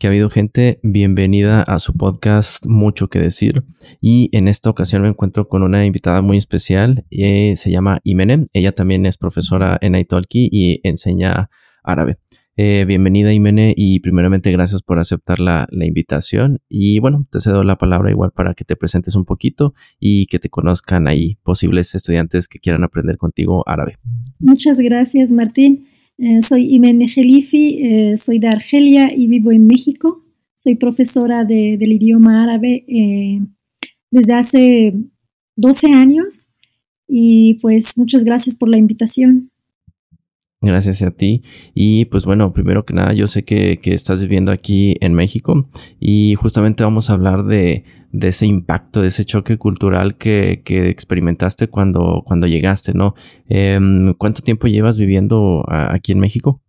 que 0.00 0.06
ha 0.06 0.10
habido 0.10 0.30
gente. 0.30 0.80
Bienvenida 0.82 1.60
a 1.60 1.78
su 1.78 1.92
podcast 1.92 2.64
Mucho 2.66 3.08
que 3.08 3.18
decir. 3.18 3.64
Y 4.00 4.30
en 4.32 4.48
esta 4.48 4.70
ocasión 4.70 5.02
me 5.02 5.08
encuentro 5.08 5.46
con 5.46 5.62
una 5.62 5.84
invitada 5.84 6.22
muy 6.22 6.38
especial. 6.38 7.04
Eh, 7.10 7.54
se 7.54 7.70
llama 7.70 8.00
Imene. 8.02 8.46
Ella 8.54 8.72
también 8.72 9.04
es 9.04 9.18
profesora 9.18 9.78
en 9.82 9.94
Italki 9.94 10.48
y 10.50 10.80
enseña 10.84 11.50
árabe. 11.84 12.16
Eh, 12.56 12.86
bienvenida 12.88 13.34
Imene 13.34 13.74
y 13.76 14.00
primeramente 14.00 14.50
gracias 14.50 14.82
por 14.82 14.98
aceptar 14.98 15.38
la, 15.38 15.68
la, 15.70 15.84
invitación. 15.84 16.60
Y 16.66 16.98
bueno, 16.98 17.26
te 17.30 17.40
cedo 17.40 17.62
la 17.62 17.76
palabra 17.76 18.10
igual 18.10 18.32
para 18.32 18.54
que 18.54 18.64
te 18.64 18.76
presentes 18.76 19.14
un 19.16 19.26
poquito 19.26 19.74
y 19.98 20.26
que 20.26 20.38
te 20.38 20.48
conozcan 20.48 21.08
ahí 21.08 21.36
posibles 21.42 21.94
estudiantes 21.94 22.48
que 22.48 22.58
quieran 22.58 22.84
aprender 22.84 23.18
contigo 23.18 23.64
árabe. 23.68 23.98
Muchas 24.38 24.80
gracias 24.80 25.30
Martín. 25.30 25.86
Eh, 26.22 26.42
soy 26.42 26.74
Imene 26.74 27.08
Jelifi, 27.08 27.78
eh, 27.82 28.16
soy 28.18 28.38
de 28.38 28.48
Argelia 28.48 29.10
y 29.16 29.26
vivo 29.26 29.52
en 29.52 29.66
México. 29.66 30.22
Soy 30.54 30.74
profesora 30.74 31.46
de, 31.46 31.78
del 31.78 31.92
idioma 31.92 32.42
árabe 32.42 32.84
eh, 32.86 33.40
desde 34.10 34.34
hace 34.34 34.94
12 35.56 35.94
años 35.94 36.48
y 37.08 37.54
pues 37.62 37.96
muchas 37.96 38.22
gracias 38.24 38.54
por 38.54 38.68
la 38.68 38.76
invitación. 38.76 39.50
Gracias 40.62 41.00
a 41.02 41.10
ti. 41.10 41.40
Y 41.74 42.04
pues 42.06 42.26
bueno, 42.26 42.52
primero 42.52 42.84
que 42.84 42.92
nada, 42.92 43.14
yo 43.14 43.26
sé 43.26 43.44
que, 43.44 43.78
que, 43.78 43.94
estás 43.94 44.20
viviendo 44.20 44.52
aquí 44.52 44.94
en 45.00 45.14
México 45.14 45.66
y 45.98 46.34
justamente 46.34 46.84
vamos 46.84 47.08
a 47.08 47.14
hablar 47.14 47.46
de, 47.46 47.84
de 48.12 48.28
ese 48.28 48.46
impacto, 48.46 49.00
de 49.00 49.08
ese 49.08 49.24
choque 49.24 49.56
cultural 49.56 50.18
que, 50.18 50.60
que 50.62 50.90
experimentaste 50.90 51.68
cuando, 51.68 52.22
cuando 52.26 52.46
llegaste, 52.46 52.92
¿no? 52.92 53.14
Eh, 53.48 53.78
¿Cuánto 54.18 54.42
tiempo 54.42 54.66
llevas 54.66 54.98
viviendo 54.98 55.64
aquí 55.66 56.12
en 56.12 56.20
México? 56.20 56.60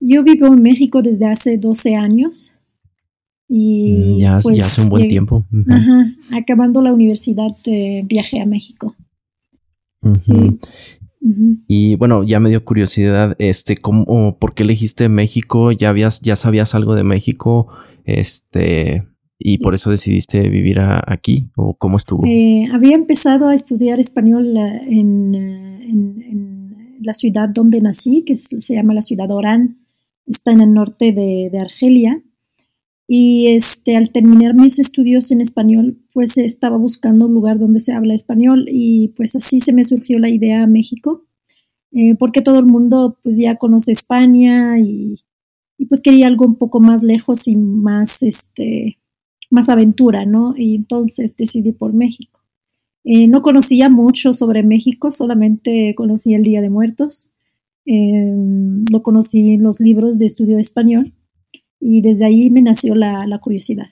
Yo 0.00 0.22
vivo 0.22 0.46
en 0.46 0.62
México 0.62 1.02
desde 1.02 1.26
hace 1.26 1.58
12 1.58 1.96
años. 1.96 2.52
Y 3.46 4.14
mm, 4.14 4.18
ya, 4.18 4.38
pues, 4.42 4.56
ya 4.56 4.64
hace 4.64 4.80
un 4.82 4.88
buen 4.88 5.08
tiempo. 5.08 5.46
Uh 5.52 5.56
-huh. 5.56 5.74
Ajá, 5.74 6.38
acabando 6.38 6.80
la 6.80 6.94
universidad, 6.94 7.54
eh, 7.66 8.02
viajé 8.06 8.40
a 8.40 8.46
México. 8.46 8.94
Uh 10.02 10.08
-huh. 10.08 10.14
Sí. 10.14 10.58
Y 11.68 11.96
bueno, 11.96 12.22
ya 12.22 12.38
me 12.38 12.50
dio 12.50 12.64
curiosidad, 12.64 13.34
este, 13.38 13.78
¿cómo, 13.78 14.36
por 14.38 14.54
qué 14.54 14.62
elegiste 14.62 15.08
México? 15.08 15.72
¿Ya 15.72 15.88
habías, 15.88 16.20
ya 16.20 16.36
sabías 16.36 16.74
algo 16.74 16.94
de 16.94 17.02
México? 17.02 17.68
Este, 18.04 19.06
y 19.38 19.58
por 19.58 19.74
eso 19.74 19.90
decidiste 19.90 20.48
vivir 20.50 20.80
a, 20.80 21.02
aquí, 21.06 21.50
o 21.56 21.74
cómo 21.74 21.96
estuvo? 21.96 22.26
Eh, 22.26 22.68
había 22.72 22.94
empezado 22.94 23.48
a 23.48 23.54
estudiar 23.54 24.00
español 24.00 24.54
en, 24.56 25.34
en, 25.34 26.22
en, 26.22 26.98
la 27.00 27.12
ciudad 27.12 27.48
donde 27.48 27.80
nací, 27.80 28.24
que 28.24 28.36
se 28.36 28.74
llama 28.74 28.94
la 28.94 29.02
ciudad 29.02 29.30
Orán, 29.30 29.78
está 30.26 30.52
en 30.52 30.60
el 30.60 30.72
norte 30.72 31.12
de, 31.12 31.50
de 31.50 31.58
Argelia. 31.58 32.22
Y 33.06 33.48
este, 33.48 33.96
al 33.96 34.10
terminar 34.10 34.54
mis 34.54 34.78
estudios 34.78 35.30
en 35.30 35.40
español, 35.40 35.98
pues 36.14 36.38
estaba 36.38 36.78
buscando 36.78 37.26
un 37.26 37.34
lugar 37.34 37.58
donde 37.58 37.80
se 37.80 37.92
habla 37.92 38.14
español 38.14 38.66
y 38.70 39.08
pues 39.08 39.36
así 39.36 39.60
se 39.60 39.74
me 39.74 39.84
surgió 39.84 40.18
la 40.18 40.30
idea 40.30 40.62
a 40.62 40.66
México, 40.66 41.26
eh, 41.92 42.14
porque 42.14 42.40
todo 42.40 42.58
el 42.58 42.66
mundo 42.66 43.18
pues 43.22 43.36
ya 43.36 43.56
conoce 43.56 43.92
España 43.92 44.78
y, 44.80 45.20
pues 45.88 46.00
quería 46.00 46.28
algo 46.28 46.46
un 46.46 46.56
poco 46.56 46.80
más 46.80 47.02
lejos 47.02 47.46
y 47.46 47.56
más, 47.56 48.22
este, 48.22 48.96
más 49.50 49.68
aventura, 49.68 50.24
¿no? 50.24 50.54
Y 50.56 50.76
entonces 50.76 51.36
decidí 51.36 51.72
por 51.72 51.92
México. 51.92 52.40
Eh, 53.04 53.28
no 53.28 53.42
conocía 53.42 53.90
mucho 53.90 54.32
sobre 54.32 54.62
México, 54.62 55.10
solamente 55.10 55.94
conocí 55.94 56.32
el 56.32 56.42
Día 56.42 56.62
de 56.62 56.70
Muertos, 56.70 57.32
eh, 57.84 58.34
lo 58.90 59.02
conocí 59.02 59.52
en 59.52 59.62
los 59.62 59.78
libros 59.78 60.18
de 60.18 60.24
estudio 60.24 60.56
de 60.56 60.62
español 60.62 61.12
y 61.86 62.00
desde 62.00 62.24
ahí 62.24 62.50
me 62.50 62.62
nació 62.62 62.94
la, 62.94 63.26
la 63.26 63.38
curiosidad. 63.38 63.88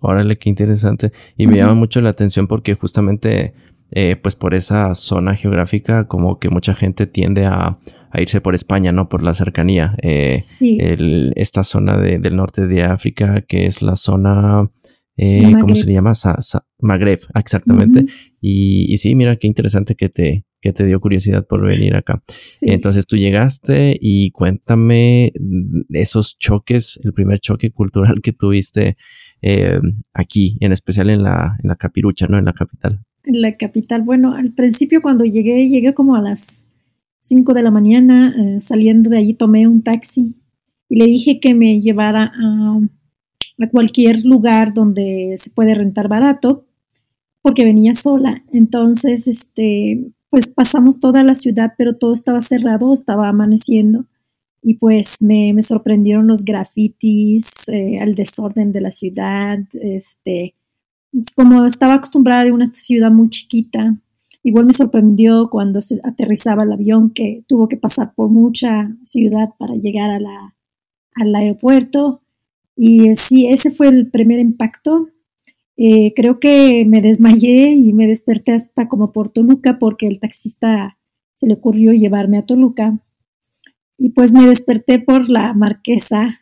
Órale, 0.00 0.36
qué 0.38 0.48
interesante. 0.48 1.12
Y 1.36 1.46
me 1.46 1.52
uh 1.52 1.56
-huh. 1.56 1.58
llama 1.60 1.74
mucho 1.74 2.00
la 2.00 2.10
atención 2.10 2.46
porque 2.48 2.74
justamente, 2.74 3.54
eh, 3.90 4.16
pues 4.16 4.34
por 4.34 4.54
esa 4.54 4.94
zona 4.94 5.34
geográfica, 5.34 6.08
como 6.08 6.38
que 6.38 6.50
mucha 6.50 6.74
gente 6.74 7.06
tiende 7.06 7.46
a, 7.46 7.78
a 8.10 8.20
irse 8.20 8.40
por 8.40 8.54
España, 8.54 8.90
¿no? 8.92 9.08
Por 9.08 9.22
la 9.22 9.34
cercanía. 9.34 9.94
Eh, 10.02 10.40
sí. 10.44 10.78
el, 10.80 11.32
esta 11.36 11.62
zona 11.62 11.96
de, 11.96 12.18
del 12.18 12.34
norte 12.34 12.66
de 12.66 12.82
África, 12.82 13.40
que 13.42 13.66
es 13.66 13.80
la 13.82 13.94
zona, 13.94 14.68
eh, 15.18 15.52
¿cómo 15.60 15.74
se 15.74 15.84
le 15.84 15.92
llama? 15.92 16.14
Sa 16.14 16.40
Sa 16.40 16.64
Magreb, 16.78 17.18
exactamente. 17.34 18.00
Uh 18.00 18.02
-huh. 18.04 18.32
y, 18.40 18.92
y, 18.92 18.96
sí, 18.98 19.16
mira, 19.16 19.34
qué 19.36 19.48
interesante 19.48 19.96
que 19.96 20.08
te, 20.08 20.46
que 20.60 20.72
te 20.72 20.86
dio 20.86 21.00
curiosidad 21.00 21.44
por 21.44 21.60
venir 21.66 21.96
acá. 21.96 22.22
Sí. 22.48 22.66
Entonces 22.68 23.06
tú 23.06 23.16
llegaste 23.16 23.98
y 24.00 24.30
cuéntame 24.30 25.32
esos 25.90 26.38
choques, 26.38 27.00
el 27.02 27.12
primer 27.12 27.40
choque 27.40 27.72
cultural 27.72 28.20
que 28.22 28.32
tuviste 28.32 28.96
eh, 29.42 29.80
aquí, 30.14 30.56
en 30.60 30.70
especial 30.70 31.10
en 31.10 31.24
la, 31.24 31.56
en 31.62 31.68
la 31.68 31.74
Capirucha, 31.74 32.28
¿no? 32.28 32.38
En 32.38 32.44
la 32.44 32.52
capital. 32.52 33.04
En 33.24 33.42
la 33.42 33.56
capital, 33.56 34.02
bueno, 34.02 34.34
al 34.34 34.52
principio 34.52 35.02
cuando 35.02 35.24
llegué, 35.24 35.68
llegué 35.68 35.94
como 35.94 36.14
a 36.14 36.22
las 36.22 36.64
5 37.20 37.54
de 37.54 37.62
la 37.62 37.72
mañana, 37.72 38.34
eh, 38.38 38.60
saliendo 38.60 39.10
de 39.10 39.18
allí 39.18 39.34
tomé 39.34 39.66
un 39.66 39.82
taxi 39.82 40.36
y 40.88 40.96
le 40.96 41.06
dije 41.06 41.40
que 41.40 41.54
me 41.54 41.80
llevara 41.80 42.32
a, 42.34 42.78
a 43.58 43.68
cualquier 43.68 44.24
lugar 44.24 44.74
donde 44.74 45.34
se 45.36 45.50
puede 45.50 45.74
rentar 45.74 46.08
barato, 46.08 46.64
porque 47.42 47.64
venía 47.64 47.94
sola. 47.94 48.44
Entonces, 48.52 49.26
este, 49.28 50.12
pues 50.30 50.48
pasamos 50.48 51.00
toda 51.00 51.22
la 51.22 51.34
ciudad, 51.34 51.74
pero 51.76 51.96
todo 51.96 52.12
estaba 52.12 52.40
cerrado, 52.40 52.92
estaba 52.92 53.28
amaneciendo 53.28 54.06
y 54.62 54.74
pues 54.74 55.22
me, 55.22 55.52
me 55.54 55.62
sorprendieron 55.62 56.26
los 56.26 56.44
grafitis, 56.44 57.68
eh, 57.68 57.98
el 58.00 58.14
desorden 58.14 58.72
de 58.72 58.80
la 58.80 58.90
ciudad, 58.90 59.58
este, 59.80 60.54
como 61.36 61.64
estaba 61.64 61.94
acostumbrada 61.94 62.44
de 62.44 62.52
una 62.52 62.66
ciudad 62.66 63.10
muy 63.10 63.30
chiquita, 63.30 63.94
igual 64.42 64.66
me 64.66 64.72
sorprendió 64.72 65.48
cuando 65.48 65.80
se 65.80 66.00
aterrizaba 66.04 66.64
el 66.64 66.72
avión 66.72 67.10
que 67.10 67.44
tuvo 67.46 67.68
que 67.68 67.76
pasar 67.76 68.14
por 68.14 68.30
mucha 68.30 68.94
ciudad 69.02 69.50
para 69.58 69.74
llegar 69.74 70.10
a 70.10 70.20
la, 70.20 70.54
al 71.14 71.34
aeropuerto 71.34 72.22
y 72.78 73.08
eh, 73.08 73.14
sí, 73.14 73.48
ese 73.48 73.70
fue 73.70 73.88
el 73.88 74.10
primer 74.10 74.38
impacto 74.38 75.08
eh, 75.80 76.12
creo 76.16 76.40
que 76.40 76.84
me 76.86 77.00
desmayé 77.00 77.70
y 77.70 77.92
me 77.92 78.08
desperté 78.08 78.52
hasta 78.52 78.88
como 78.88 79.12
por 79.12 79.30
Toluca 79.30 79.78
porque 79.78 80.08
el 80.08 80.18
taxista 80.18 80.98
se 81.34 81.46
le 81.46 81.54
ocurrió 81.54 81.92
llevarme 81.92 82.36
a 82.36 82.44
Toluca. 82.44 82.98
Y 83.96 84.10
pues 84.10 84.32
me 84.32 84.44
desperté 84.44 84.98
por 84.98 85.30
la 85.30 85.54
marquesa. 85.54 86.40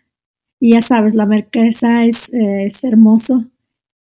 Y 0.59 0.71
ya 0.71 0.81
sabes, 0.81 1.15
la 1.15 1.27
marquesa 1.27 2.07
es, 2.07 2.33
eh, 2.33 2.65
es 2.65 2.83
hermoso. 2.83 3.51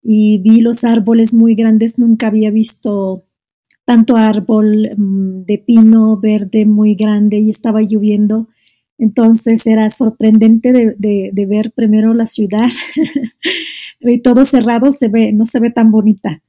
Y 0.01 0.37
vi 0.37 0.61
los 0.61 0.85
árboles 0.85 1.33
muy 1.33 1.53
grandes. 1.53 1.99
Nunca 1.99 2.27
había 2.27 2.49
visto 2.49 3.23
tanto 3.83 4.15
árbol 4.15 4.89
um, 4.97 5.43
de 5.43 5.57
pino 5.57 6.17
verde 6.17 6.65
muy 6.65 6.95
grande 6.95 7.39
y 7.39 7.49
estaba 7.49 7.81
lloviendo. 7.81 8.47
Entonces 8.97 9.67
era 9.67 9.89
sorprendente 9.89 10.71
de, 10.71 11.45
ver 11.47 11.71
primero 11.71 12.13
la 12.13 12.25
ciudad 12.25 12.69
y 13.99 14.19
todo 14.19 14.45
cerrado 14.45 14.91
se 14.91 15.09
ve, 15.09 15.33
no 15.33 15.45
se 15.45 15.59
ve 15.59 15.71
tan 15.71 15.91
bonita. 15.91 16.41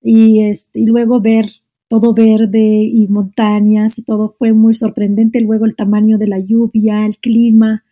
Y, 0.00 0.42
este, 0.42 0.80
y 0.80 0.86
luego 0.86 1.20
ver 1.20 1.46
todo 1.88 2.14
verde 2.14 2.82
y 2.82 3.06
montañas 3.08 3.98
y 3.98 4.02
todo 4.02 4.28
fue 4.28 4.52
muy 4.52 4.74
sorprendente. 4.74 5.40
Luego 5.40 5.66
el 5.66 5.76
tamaño 5.76 6.18
de 6.18 6.26
la 6.26 6.38
lluvia, 6.38 7.06
el 7.06 7.18
clima. 7.18 7.84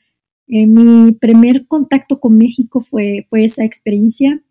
Eh, 0.48 0.66
mi 0.66 1.12
primer 1.12 1.66
contacto 1.66 2.18
con 2.18 2.36
México 2.36 2.80
fue, 2.80 3.26
fue 3.28 3.44
esa 3.44 3.64
experiencia 3.64 4.42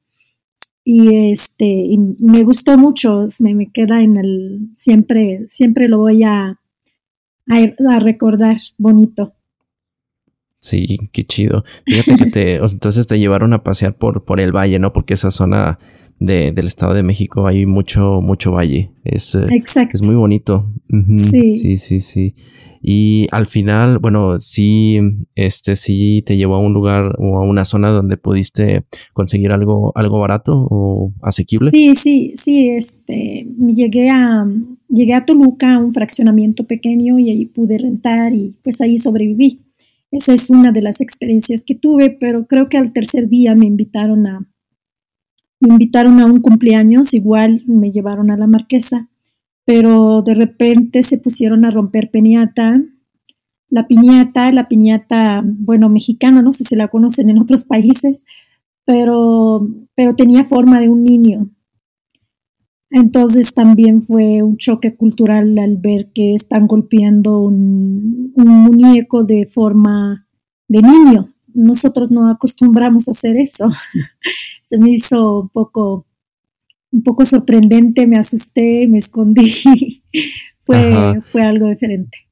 y 0.86 1.32
este 1.32 1.66
y 1.66 1.98
me 1.98 2.44
gustó 2.44 2.78
mucho, 2.78 3.28
me, 3.40 3.54
me, 3.54 3.70
queda 3.72 4.02
en 4.02 4.18
el 4.18 4.70
siempre, 4.74 5.46
siempre 5.48 5.88
lo 5.88 6.00
voy 6.00 6.24
a, 6.24 6.60
a 7.48 8.00
recordar 8.00 8.58
bonito. 8.78 9.34
Sí, 10.62 10.98
qué 11.12 11.24
chido. 11.24 11.64
Fíjate 11.86 12.18
que 12.18 12.26
te, 12.26 12.56
entonces 12.56 13.08
te 13.08 13.18
llevaron 13.18 13.54
a 13.54 13.64
pasear 13.64 13.96
por, 13.96 14.26
por 14.26 14.40
el 14.40 14.52
valle, 14.52 14.80
¿no? 14.80 14.92
Porque 14.92 15.14
esa 15.14 15.32
zona 15.32 15.80
de, 16.20 16.52
del 16.52 16.68
Estado 16.68 16.94
de 16.94 17.04
México 17.04 17.48
hay 17.48 17.66
mucho, 17.66 18.20
mucho 18.22 18.52
valle. 18.52 18.92
Es, 19.04 19.36
Exacto. 19.36 19.96
es 19.96 20.06
muy 20.06 20.16
bonito. 20.16 20.66
Uh 20.92 20.98
-huh. 20.98 21.32
Sí. 21.32 21.54
Sí, 21.54 21.78
sí, 21.78 22.00
sí. 22.02 22.34
Y 22.82 23.28
al 23.32 23.46
final, 23.46 24.00
bueno, 24.00 24.40
sí, 24.40 25.00
este 25.36 25.76
sí 25.76 26.24
te 26.26 26.38
llevó 26.38 26.56
a 26.56 26.60
un 26.60 26.74
lugar 26.74 27.16
o 27.18 27.38
a 27.38 27.42
una 27.42 27.66
zona 27.66 27.90
donde 27.90 28.16
pudiste 28.18 28.86
conseguir 29.14 29.52
algo, 29.52 29.92
algo 29.96 30.20
barato 30.20 30.68
o 30.70 31.12
asequible. 31.22 31.72
Sí, 31.72 31.94
sí, 31.96 32.34
sí, 32.36 32.70
este, 32.70 33.48
llegué 33.68 34.10
a, 34.10 34.46
llegué 34.88 35.14
a 35.14 35.26
Toluca, 35.26 35.76
a 35.76 35.80
un 35.80 35.94
fraccionamiento 35.94 36.66
pequeño 36.66 37.20
y 37.20 37.30
ahí 37.30 37.46
pude 37.46 37.78
rentar 37.78 38.34
y 38.34 38.56
pues 38.64 38.80
ahí 38.82 38.98
sobreviví. 38.98 39.60
Esa 40.12 40.34
es 40.34 40.50
una 40.50 40.72
de 40.72 40.82
las 40.82 41.02
experiencias 41.02 41.64
que 41.64 41.76
tuve, 41.76 42.10
pero 42.10 42.46
creo 42.48 42.70
que 42.70 42.78
al 42.78 42.94
tercer 42.94 43.28
día 43.28 43.56
me 43.56 43.66
invitaron 43.66 44.28
a 44.28 44.42
me 45.62 45.74
invitaron 45.74 46.22
a 46.22 46.26
un 46.26 46.40
cumpleaños, 46.40 47.14
igual 47.14 47.64
me 47.68 47.92
llevaron 47.92 48.32
a 48.32 48.38
la 48.38 48.48
marquesa, 48.48 49.10
pero 49.66 50.22
de 50.22 50.34
repente 50.34 51.04
se 51.04 51.18
pusieron 51.18 51.66
a 51.66 51.70
romper 51.70 52.12
peniata 52.12 52.82
la 53.70 53.88
piñata, 53.88 54.52
la 54.52 54.68
piñata, 54.68 55.44
bueno, 55.46 55.90
mexicana, 55.90 56.42
no 56.42 56.52
sé 56.52 56.64
si 56.64 56.76
la 56.76 56.88
conocen 56.88 57.30
en 57.30 57.40
otros 57.40 57.64
países, 57.64 58.26
pero, 58.84 59.68
pero 59.96 60.16
tenía 60.16 60.44
forma 60.44 60.80
de 60.80 60.90
un 60.90 61.04
niño. 61.04 61.50
Entonces 62.92 63.54
también 63.54 64.02
fue 64.02 64.42
un 64.42 64.58
choque 64.58 64.96
cultural 64.96 65.58
al 65.60 65.78
ver 65.78 66.12
que 66.14 66.34
están 66.34 66.68
golpeando 66.68 67.40
un, 67.40 68.34
un 68.36 68.48
muñeco 68.48 69.24
de 69.24 69.46
forma 69.46 70.28
de 70.68 70.82
niño. 70.82 71.34
Nosotros 71.54 72.10
no 72.10 72.30
acostumbramos 72.30 73.08
a 73.08 73.12
hacer 73.12 73.38
eso. 73.38 73.70
Se 74.64 74.78
me 74.80 74.92
hizo 74.92 75.42
un 75.42 75.50
poco, 75.50 76.08
un 76.92 77.04
poco 77.04 77.26
sorprendente, 77.26 78.08
me 78.08 78.18
asusté, 78.18 78.88
me 78.88 78.98
escondí. 78.98 80.02
fue, 80.66 81.22
fue 81.32 81.42
algo 81.44 81.68
diferente 81.68 82.29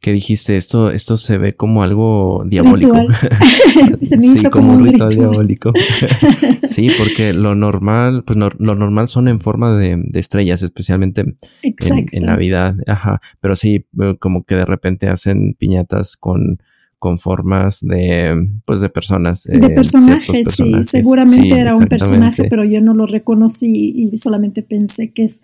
que 0.00 0.12
dijiste, 0.12 0.56
esto, 0.56 0.90
esto 0.90 1.16
se 1.16 1.38
ve 1.38 1.56
como 1.56 1.82
algo 1.82 2.44
diabólico. 2.46 2.94
se 4.02 4.16
me 4.16 4.26
hizo 4.26 4.50
como, 4.50 4.74
un 4.74 4.84
ritual, 4.84 5.10
diabólico. 5.10 5.72
sí, 6.62 6.88
porque 6.96 7.32
lo 7.32 7.54
normal, 7.54 8.22
pues 8.24 8.38
lo 8.38 8.74
normal 8.74 9.08
son 9.08 9.26
en 9.26 9.40
forma 9.40 9.76
de, 9.76 10.08
estrellas, 10.14 10.62
especialmente 10.62 11.24
en, 11.62 12.24
Navidad. 12.24 12.76
Ajá. 12.86 13.20
Pero 13.40 13.56
sí, 13.56 13.86
como 14.20 14.44
que 14.44 14.54
de 14.54 14.64
repente 14.64 15.08
hacen 15.08 15.54
piñatas 15.54 16.16
con, 16.16 16.62
con 17.00 17.18
formas 17.18 17.80
de, 17.80 18.48
pues 18.64 18.80
de 18.80 18.90
personas. 18.90 19.44
de 19.44 19.56
eh, 19.58 19.70
personajes, 19.70 20.48
sí. 20.54 20.74
Seguramente 20.82 21.58
era 21.58 21.74
un 21.74 21.86
personaje, 21.86 22.44
pero 22.48 22.64
yo 22.64 22.80
no 22.80 22.94
lo 22.94 23.06
reconocí 23.06 24.10
y 24.12 24.16
solamente 24.18 24.62
pensé 24.62 25.12
que 25.12 25.24
es 25.24 25.42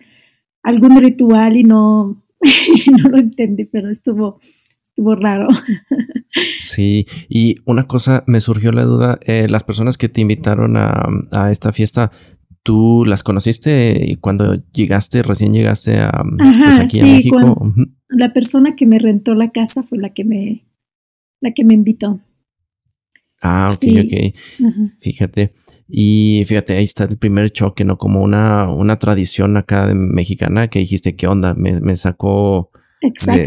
algún 0.63 0.97
ritual 1.01 1.57
y 1.57 1.63
no 1.63 2.24
no 3.03 3.09
lo 3.09 3.17
entendí, 3.17 3.65
pero 3.65 3.89
estuvo, 3.89 4.39
estuvo 4.83 5.15
raro. 5.15 5.47
Sí, 6.57 7.05
y 7.29 7.55
una 7.65 7.83
cosa 7.83 8.23
me 8.27 8.39
surgió 8.39 8.71
la 8.71 8.83
duda, 8.83 9.19
eh, 9.21 9.47
las 9.49 9.63
personas 9.63 9.97
que 9.97 10.09
te 10.09 10.21
invitaron 10.21 10.75
a, 10.77 11.51
esta 11.51 11.71
fiesta, 11.71 12.11
¿tú 12.63 13.05
las 13.05 13.23
conociste 13.23 14.17
cuando 14.21 14.55
llegaste, 14.73 15.23
recién 15.23 15.53
llegaste 15.53 15.99
a, 15.99 16.11
pues, 16.11 16.79
aquí 16.79 16.99
a 16.99 17.03
México? 17.03 17.73
La 18.09 18.33
persona 18.33 18.75
que 18.75 18.85
me 18.85 18.99
rentó 18.99 19.33
la 19.33 19.51
casa 19.51 19.83
fue 19.83 19.97
la 19.97 20.13
que 20.13 20.25
me, 20.25 20.65
la 21.41 21.53
que 21.53 21.63
me 21.63 21.73
invitó. 21.73 22.19
Ah, 23.41 23.67
ok, 23.71 23.83
ok. 24.05 24.35
Fíjate. 24.99 25.51
Y 25.87 26.43
fíjate, 26.45 26.77
ahí 26.77 26.83
está 26.83 27.03
el 27.03 27.17
primer 27.17 27.51
choque, 27.51 27.85
¿no? 27.85 27.97
Como 27.97 28.21
una, 28.21 28.69
una 28.69 28.97
tradición 28.97 29.57
acá 29.57 29.87
de 29.87 29.95
mexicana 29.95 30.69
que 30.69 30.79
dijiste, 30.79 31.15
¿qué 31.15 31.27
onda? 31.27 31.53
Me, 31.53 31.95
sacó 31.95 32.71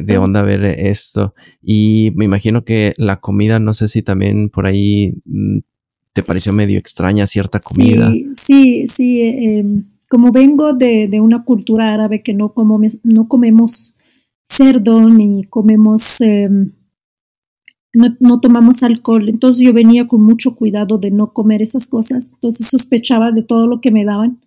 de, 0.04 0.18
onda 0.18 0.42
ver 0.42 0.64
esto. 0.64 1.34
Y 1.62 2.12
me 2.14 2.24
imagino 2.24 2.64
que 2.64 2.94
la 2.96 3.20
comida, 3.20 3.58
no 3.58 3.72
sé 3.72 3.88
si 3.88 4.02
también 4.02 4.50
por 4.50 4.66
ahí 4.66 5.14
mm, 5.24 5.58
te 6.12 6.22
pareció 6.22 6.52
medio 6.52 6.78
extraña 6.78 7.26
cierta 7.26 7.58
comida. 7.58 8.10
Sí, 8.10 8.28
sí, 8.34 8.86
sí. 8.86 9.20
Em, 9.22 9.84
como 10.08 10.32
vengo 10.32 10.74
de, 10.74 11.08
una 11.20 11.44
cultura 11.44 11.92
árabe 11.92 12.22
que 12.22 12.34
no, 12.34 12.54
como, 12.54 12.78
no 13.02 13.28
comemos 13.28 13.96
cerdo 14.44 15.08
ni 15.08 15.44
comemos... 15.44 16.20
Em, 16.20 16.72
no, 17.92 18.40
tomamos 18.40 18.82
alcohol, 18.82 19.28
entonces 19.28 19.64
yo 19.64 19.72
venía 19.72 20.06
con 20.06 20.22
mucho 20.22 20.54
cuidado 20.54 20.98
de 20.98 21.10
no 21.10 21.32
comer 21.32 21.62
esas 21.62 21.86
cosas, 21.86 22.30
entonces 22.32 22.68
sospechaba 22.68 23.32
de 23.32 23.42
todo 23.42 23.66
lo 23.66 23.80
que 23.80 23.90
me 23.90 24.04
daban. 24.04 24.40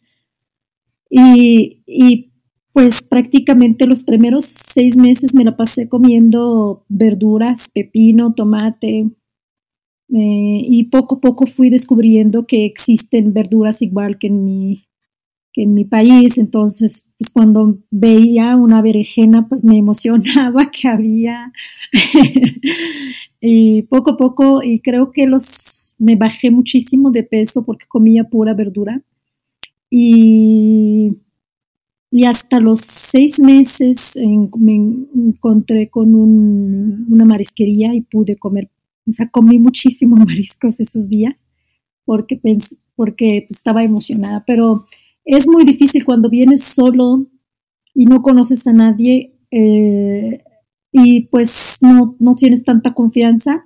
Y, 1.09 2.29
pues 2.73 3.03
prácticamente 3.03 3.85
los 3.85 4.03
primeros 4.03 4.45
seis 4.45 4.95
meses 4.95 5.35
me 5.35 5.43
la 5.43 5.57
pasé 5.57 5.89
comiendo 5.89 6.85
verduras, 6.87 7.69
pepino, 7.73 8.33
tomate, 8.33 9.09
eh, 10.13 10.61
y 10.67 10.85
poco 10.85 11.15
a 11.15 11.21
poco 11.21 11.45
fui 11.45 11.69
descubriendo 11.69 12.45
que 12.45 12.65
existen 12.65 13.33
verduras 13.33 13.81
igual 13.81 14.17
que 14.17 14.27
en 14.27 14.45
mi, 14.45 14.85
que 15.53 15.63
en 15.63 15.73
mi 15.73 15.85
país. 15.85 16.37
Entonces, 16.37 17.07
pues 17.17 17.29
cuando 17.29 17.79
veía 17.91 18.55
una 18.55 18.81
berenjena, 18.81 19.47
pues 19.47 19.63
me 19.63 19.77
emocionaba 19.77 20.71
que 20.71 20.87
había 20.87 21.51
Y 23.41 23.81
poco 23.83 24.11
a 24.11 24.17
poco, 24.17 24.61
y 24.63 24.79
creo 24.79 25.11
que 25.11 25.25
los, 25.25 25.95
me 25.97 26.15
bajé 26.15 26.51
muchísimo 26.51 27.09
de 27.09 27.23
peso 27.23 27.65
porque 27.65 27.87
comía 27.87 28.29
pura 28.29 28.53
verdura. 28.53 29.01
Y, 29.89 31.17
y 32.11 32.25
hasta 32.25 32.59
los 32.59 32.81
seis 32.81 33.39
meses 33.39 34.17
me 34.57 34.75
encontré 34.75 35.89
con 35.89 36.13
una 36.15 37.25
marisquería 37.25 37.95
y 37.95 38.01
pude 38.01 38.37
comer, 38.37 38.69
o 39.07 39.11
sea, 39.11 39.27
comí 39.29 39.59
muchísimos 39.59 40.19
mariscos 40.25 40.79
esos 40.79 41.09
días 41.09 41.33
porque, 42.05 42.39
porque 42.95 43.45
pues, 43.47 43.57
estaba 43.57 43.83
emocionada. 43.83 44.43
Pero 44.45 44.85
es 45.25 45.47
muy 45.47 45.63
difícil 45.63 46.05
cuando 46.05 46.29
vienes 46.29 46.63
solo 46.63 47.25
y 47.93 48.05
no 48.05 48.21
conoces 48.21 48.67
a 48.67 48.73
nadie. 48.73 49.33
Eh, 49.51 50.43
y 50.91 51.27
pues 51.27 51.77
no, 51.81 52.15
no 52.19 52.35
tienes 52.35 52.63
tanta 52.63 52.93
confianza 52.93 53.65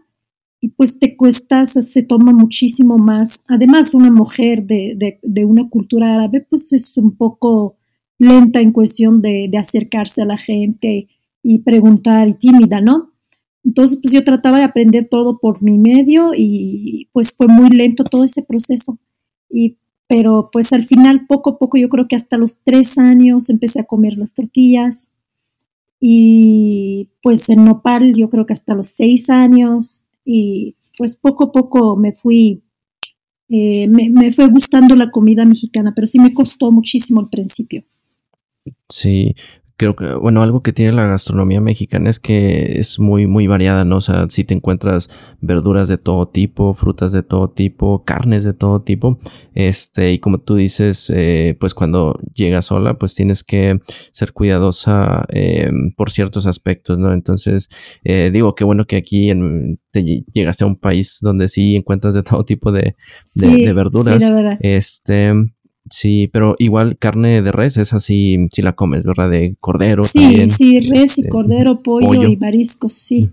y 0.62 0.70
pues 0.70 1.00
te 1.00 1.16
cuesta, 1.16 1.66
se, 1.66 2.04
toma 2.04 2.34
muchísimo 2.34 2.98
más. 2.98 3.44
Además, 3.48 3.94
una 3.94 4.12
mujer 4.12 4.66
de, 4.66 5.20
de, 5.22 5.46
una 5.46 5.70
cultura 5.70 6.16
árabe 6.16 6.46
pues 6.50 6.74
es 6.74 6.98
un 6.98 7.16
poco 7.16 7.78
lenta 8.18 8.62
en 8.62 8.72
cuestión 8.72 9.22
de, 9.22 9.48
de, 9.50 9.58
acercarse 9.58 10.22
a 10.22 10.26
la 10.26 10.38
gente 10.38 11.08
y 11.44 11.60
preguntar 11.60 12.28
y 12.28 12.34
tímida, 12.36 12.82
¿no? 12.82 13.12
Entonces, 13.64 14.00
pues 14.02 14.14
yo 14.14 14.24
trataba 14.24 14.60
de 14.60 14.64
aprender 14.64 15.06
todo 15.06 15.40
por 15.40 15.64
mi 15.64 15.78
medio 15.78 16.32
y 16.36 17.10
pues 17.14 17.36
fue 17.36 17.48
muy 17.48 17.70
lento 17.70 18.04
todo 18.04 18.24
ese 18.24 18.44
proceso. 18.44 19.00
Y, 19.50 19.78
pero 20.08 20.50
pues 20.52 20.72
al 20.72 20.84
final, 20.84 21.26
poco 21.28 21.52
a 21.52 21.58
poco, 21.58 21.78
yo 21.78 21.90
creo 21.90 22.08
que 22.08 22.16
hasta 22.16 22.38
los 22.38 22.60
tres 22.64 22.98
años 23.00 23.50
empecé 23.50 23.82
a 23.82 23.86
comer 23.86 24.18
las 24.18 24.36
tortillas, 24.36 25.15
y 26.08 27.10
pues 27.24 27.50
en 27.50 27.66
Nopal 27.66 28.14
yo 28.14 28.30
creo 28.30 28.46
que 28.46 28.54
hasta 28.54 28.76
los 28.76 28.90
seis 28.90 29.28
años 29.32 30.04
y 30.24 30.76
pues 31.00 31.16
poco 31.16 31.46
a 31.46 31.52
poco 31.52 31.96
me 31.96 32.12
fui, 32.12 32.64
eh, 33.50 33.88
me, 33.88 34.12
me, 34.12 34.32
fue 34.32 34.48
gustando 34.50 34.96
la 34.96 35.10
comida 35.10 35.46
mexicana, 35.46 35.94
pero 35.96 36.06
sí 36.06 36.20
me 36.20 36.32
costó 36.32 36.72
muchísimo 36.72 37.22
al 37.22 37.30
principio. 37.30 37.86
Sí, 38.88 39.34
creo 39.78 39.96
que, 39.96 40.14
bueno, 40.14 40.42
algo 40.42 40.62
que 40.62 40.72
tiene 40.72 40.94
la 40.94 41.08
gastronomía 41.08 41.60
mexicana 41.60 42.10
es 42.10 42.20
que 42.20 42.80
es 42.80 43.00
muy, 43.00 43.28
muy 43.28 43.48
variada, 43.48 43.84
¿no? 43.84 43.98
O 43.98 44.02
sea, 44.02 44.26
si 44.30 44.44
te 44.44 44.54
encuentras 44.54 45.10
verduras 45.42 45.88
de 45.88 45.98
todo 45.98 46.28
tipo, 46.28 46.74
frutas 46.74 47.12
de 47.12 47.24
todo 47.24 47.50
tipo, 47.50 48.04
carnes 48.06 48.46
de 48.46 48.54
todo 48.54 48.82
tipo, 48.82 49.20
este, 49.54 50.14
y 50.14 50.20
como 50.20 50.38
tú 50.40 50.56
dices, 50.56 51.12
eh, 51.14 51.58
pues 51.60 51.74
cuando 51.74 52.18
llegas 52.34 52.66
sola, 52.66 52.98
pues 52.98 53.16
tienes 53.16 53.44
que 53.44 53.80
ser 54.12 54.32
cuidadosa 54.32 55.26
eh, 55.30 55.70
por 55.98 56.10
ciertos 56.10 56.46
aspectos, 56.46 56.98
¿no? 56.98 57.12
Entonces, 57.12 57.68
eh, 58.04 58.32
digo, 58.34 58.56
qué 58.56 58.64
bueno 58.64 58.86
que 58.86 58.96
aquí 58.96 59.30
en, 59.30 59.80
te 59.92 60.04
llegaste 60.04 60.64
a 60.64 60.68
un 60.68 60.78
país 60.78 61.20
donde 61.22 61.50
sí 61.50 61.76
encuentras 61.76 62.14
de 62.14 62.24
todo 62.24 62.46
tipo 62.46 62.72
de, 62.72 62.96
de, 63.36 63.74
verduras. 63.74 64.24
Sí, 64.24 64.30
la 64.30 64.36
verdad. 64.36 64.58
Este, 64.62 65.34
Sí, 65.90 66.30
pero 66.32 66.56
igual 66.58 66.98
carne 66.98 67.42
de 67.42 67.52
res 67.52 67.78
es 67.78 67.94
así, 67.94 68.48
si 68.52 68.62
la 68.62 68.74
comes, 68.74 69.04
¿verdad? 69.04 69.30
De 69.30 69.56
cordero. 69.60 70.04
Sí, 70.04 70.50
sí, 70.50 70.80
res 70.80 71.18
y 71.18 71.22
este, 71.22 71.30
cordero, 71.30 71.84
pollo, 71.84 72.28
y 72.28 72.38
mariscos, 72.38 72.94
sí. 72.94 73.32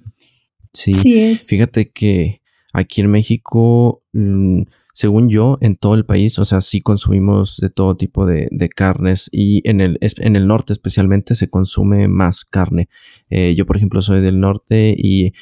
Sí, 0.73 0.93
sí 0.93 1.19
es. 1.19 1.47
Fíjate 1.47 1.91
que 1.91 2.43
aquí 2.73 3.01
en 3.01 3.11
México, 3.11 4.03
mm, 4.13 4.63
según 4.95 5.29
yo, 5.29 5.59
en 5.61 5.77
todo 5.77 5.95
el 5.95 6.05
país, 6.05 6.39
o 6.39 6.45
sea, 6.45 6.61
sí 6.61 6.81
consumimos 6.81 7.57
de 7.59 7.71
todo 7.71 7.97
tipo 7.97 8.27
de, 8.27 8.49
carnes 8.75 9.29
y 9.33 9.67
en 9.69 9.81
el, 9.81 9.99
en 10.01 10.37
el 10.37 10.47
norte 10.47 10.73
especialmente 10.73 11.35
se 11.35 11.49
consume 11.49 12.09
más 12.09 12.45
carne. 12.45 12.89
Eh, 13.31 13.55
yo, 13.57 13.65
por 13.67 13.77
ejemplo, 13.77 14.03
soy 14.03 14.21
del 14.21 14.41
norte 14.41 14.95
y 14.97 15.33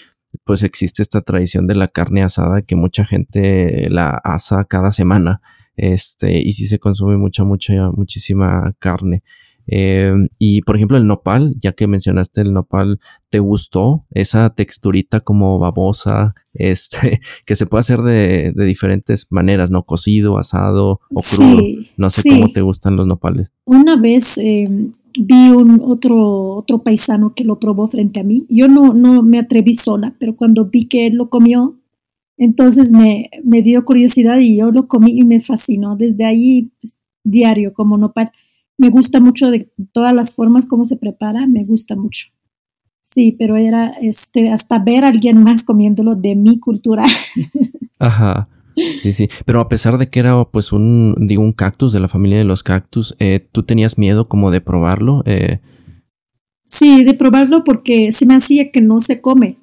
pues 0.44 0.62
existe 0.62 1.02
esta 1.02 1.22
tradición 1.22 1.66
de 1.66 1.74
la 1.74 1.88
carne 1.88 2.22
asada 2.22 2.62
que 2.62 2.76
mucha 2.76 3.04
gente 3.04 3.88
la 3.90 4.10
asa 4.10 4.64
cada 4.64 4.92
semana. 4.92 5.42
Este, 5.80 6.38
y 6.38 6.52
sí 6.52 6.66
se 6.66 6.78
consume 6.78 7.16
mucha, 7.16 7.42
mucha, 7.42 7.90
muchísima 7.90 8.74
carne. 8.78 9.22
Eh, 9.66 10.12
y 10.38 10.60
por 10.60 10.76
ejemplo, 10.76 10.98
el 10.98 11.06
nopal, 11.06 11.54
ya 11.58 11.72
que 11.72 11.86
mencionaste 11.86 12.42
el 12.42 12.52
nopal, 12.52 13.00
¿te 13.30 13.38
gustó 13.38 14.04
esa 14.10 14.50
texturita 14.50 15.20
como 15.20 15.58
babosa? 15.58 16.34
Este, 16.52 17.20
que 17.46 17.54
se 17.54 17.64
puede 17.66 17.80
hacer 17.80 18.00
de, 18.00 18.52
diferentes 18.56 19.28
maneras, 19.30 19.70
¿no? 19.70 19.84
Cocido, 19.84 20.36
asado 20.36 21.00
o 21.14 21.22
crudo. 21.22 21.62
No 21.96 22.10
sé 22.10 22.28
cómo 22.28 22.48
te 22.48 22.60
gustan 22.60 22.96
los 22.96 23.06
nopales. 23.06 23.52
Una 23.64 23.94
vez 23.94 24.36
em, 24.36 24.92
vi 25.16 25.50
un 25.50 25.80
otro, 25.84 26.56
otro 26.56 26.82
paisano 26.82 27.34
que 27.34 27.44
lo 27.44 27.60
probó 27.60 27.86
frente 27.86 28.18
a 28.18 28.24
mí. 28.24 28.46
Yo 28.48 28.66
no, 28.66 28.94
no 28.94 29.22
me 29.22 29.38
atreví 29.38 29.74
sola, 29.74 30.16
pero 30.18 30.34
cuando 30.34 30.66
vi 30.66 30.88
que 30.88 31.06
él 31.06 31.14
lo 31.14 31.30
comió, 31.30 31.79
entonces 32.40 32.90
me, 32.90 33.28
dio 33.62 33.84
curiosidad 33.84 34.38
y 34.38 34.56
yo 34.56 34.70
lo 34.70 34.88
comí 34.88 35.10
y 35.12 35.24
me 35.24 35.40
fascinó. 35.40 35.94
Desde 35.94 36.24
ahí, 36.24 36.72
pues, 36.80 36.96
diario 37.22 37.74
como 37.74 37.98
nopal. 37.98 38.32
Me 38.78 38.88
gusta 38.88 39.20
mucho 39.20 39.50
de 39.50 39.70
todas 39.92 40.14
las 40.14 40.34
formas 40.34 40.64
como 40.64 40.86
se 40.86 40.96
prepara, 40.96 41.46
me 41.46 41.64
gusta 41.64 41.96
mucho. 41.96 42.28
Sí, 43.02 43.36
pero 43.38 43.58
era 43.58 43.88
este 44.00 44.50
hasta 44.50 44.78
ver 44.78 45.04
a 45.04 45.08
alguien 45.08 45.42
más 45.42 45.64
comiéndolo 45.64 46.14
de 46.14 46.34
mi 46.34 46.58
cultura. 46.58 47.04
Ajá. 47.98 48.48
Sí, 48.94 49.12
sí. 49.12 49.28
Pero 49.44 49.60
a 49.60 49.68
pesar 49.68 49.98
de 49.98 50.08
que 50.08 50.20
era 50.20 50.42
pues 50.46 50.72
un, 50.72 51.14
digo, 51.18 51.42
un 51.42 51.52
cactus 51.52 51.92
de 51.92 52.00
la 52.00 52.08
familia 52.08 52.38
de 52.38 52.44
los 52.44 52.62
cactus, 52.62 53.16
eh, 53.18 53.46
¿tú 53.52 53.64
tenías 53.64 53.98
miedo 53.98 54.30
como 54.30 54.50
de 54.50 54.62
probarlo? 54.62 55.22
Eh, 55.26 55.60
sí, 56.64 57.04
de 57.04 57.12
probarlo 57.12 57.64
porque 57.64 58.12
se 58.12 58.24
me 58.24 58.34
hacía 58.34 58.70
que 58.70 58.80
no 58.80 59.02
se 59.02 59.20
come. 59.20 59.59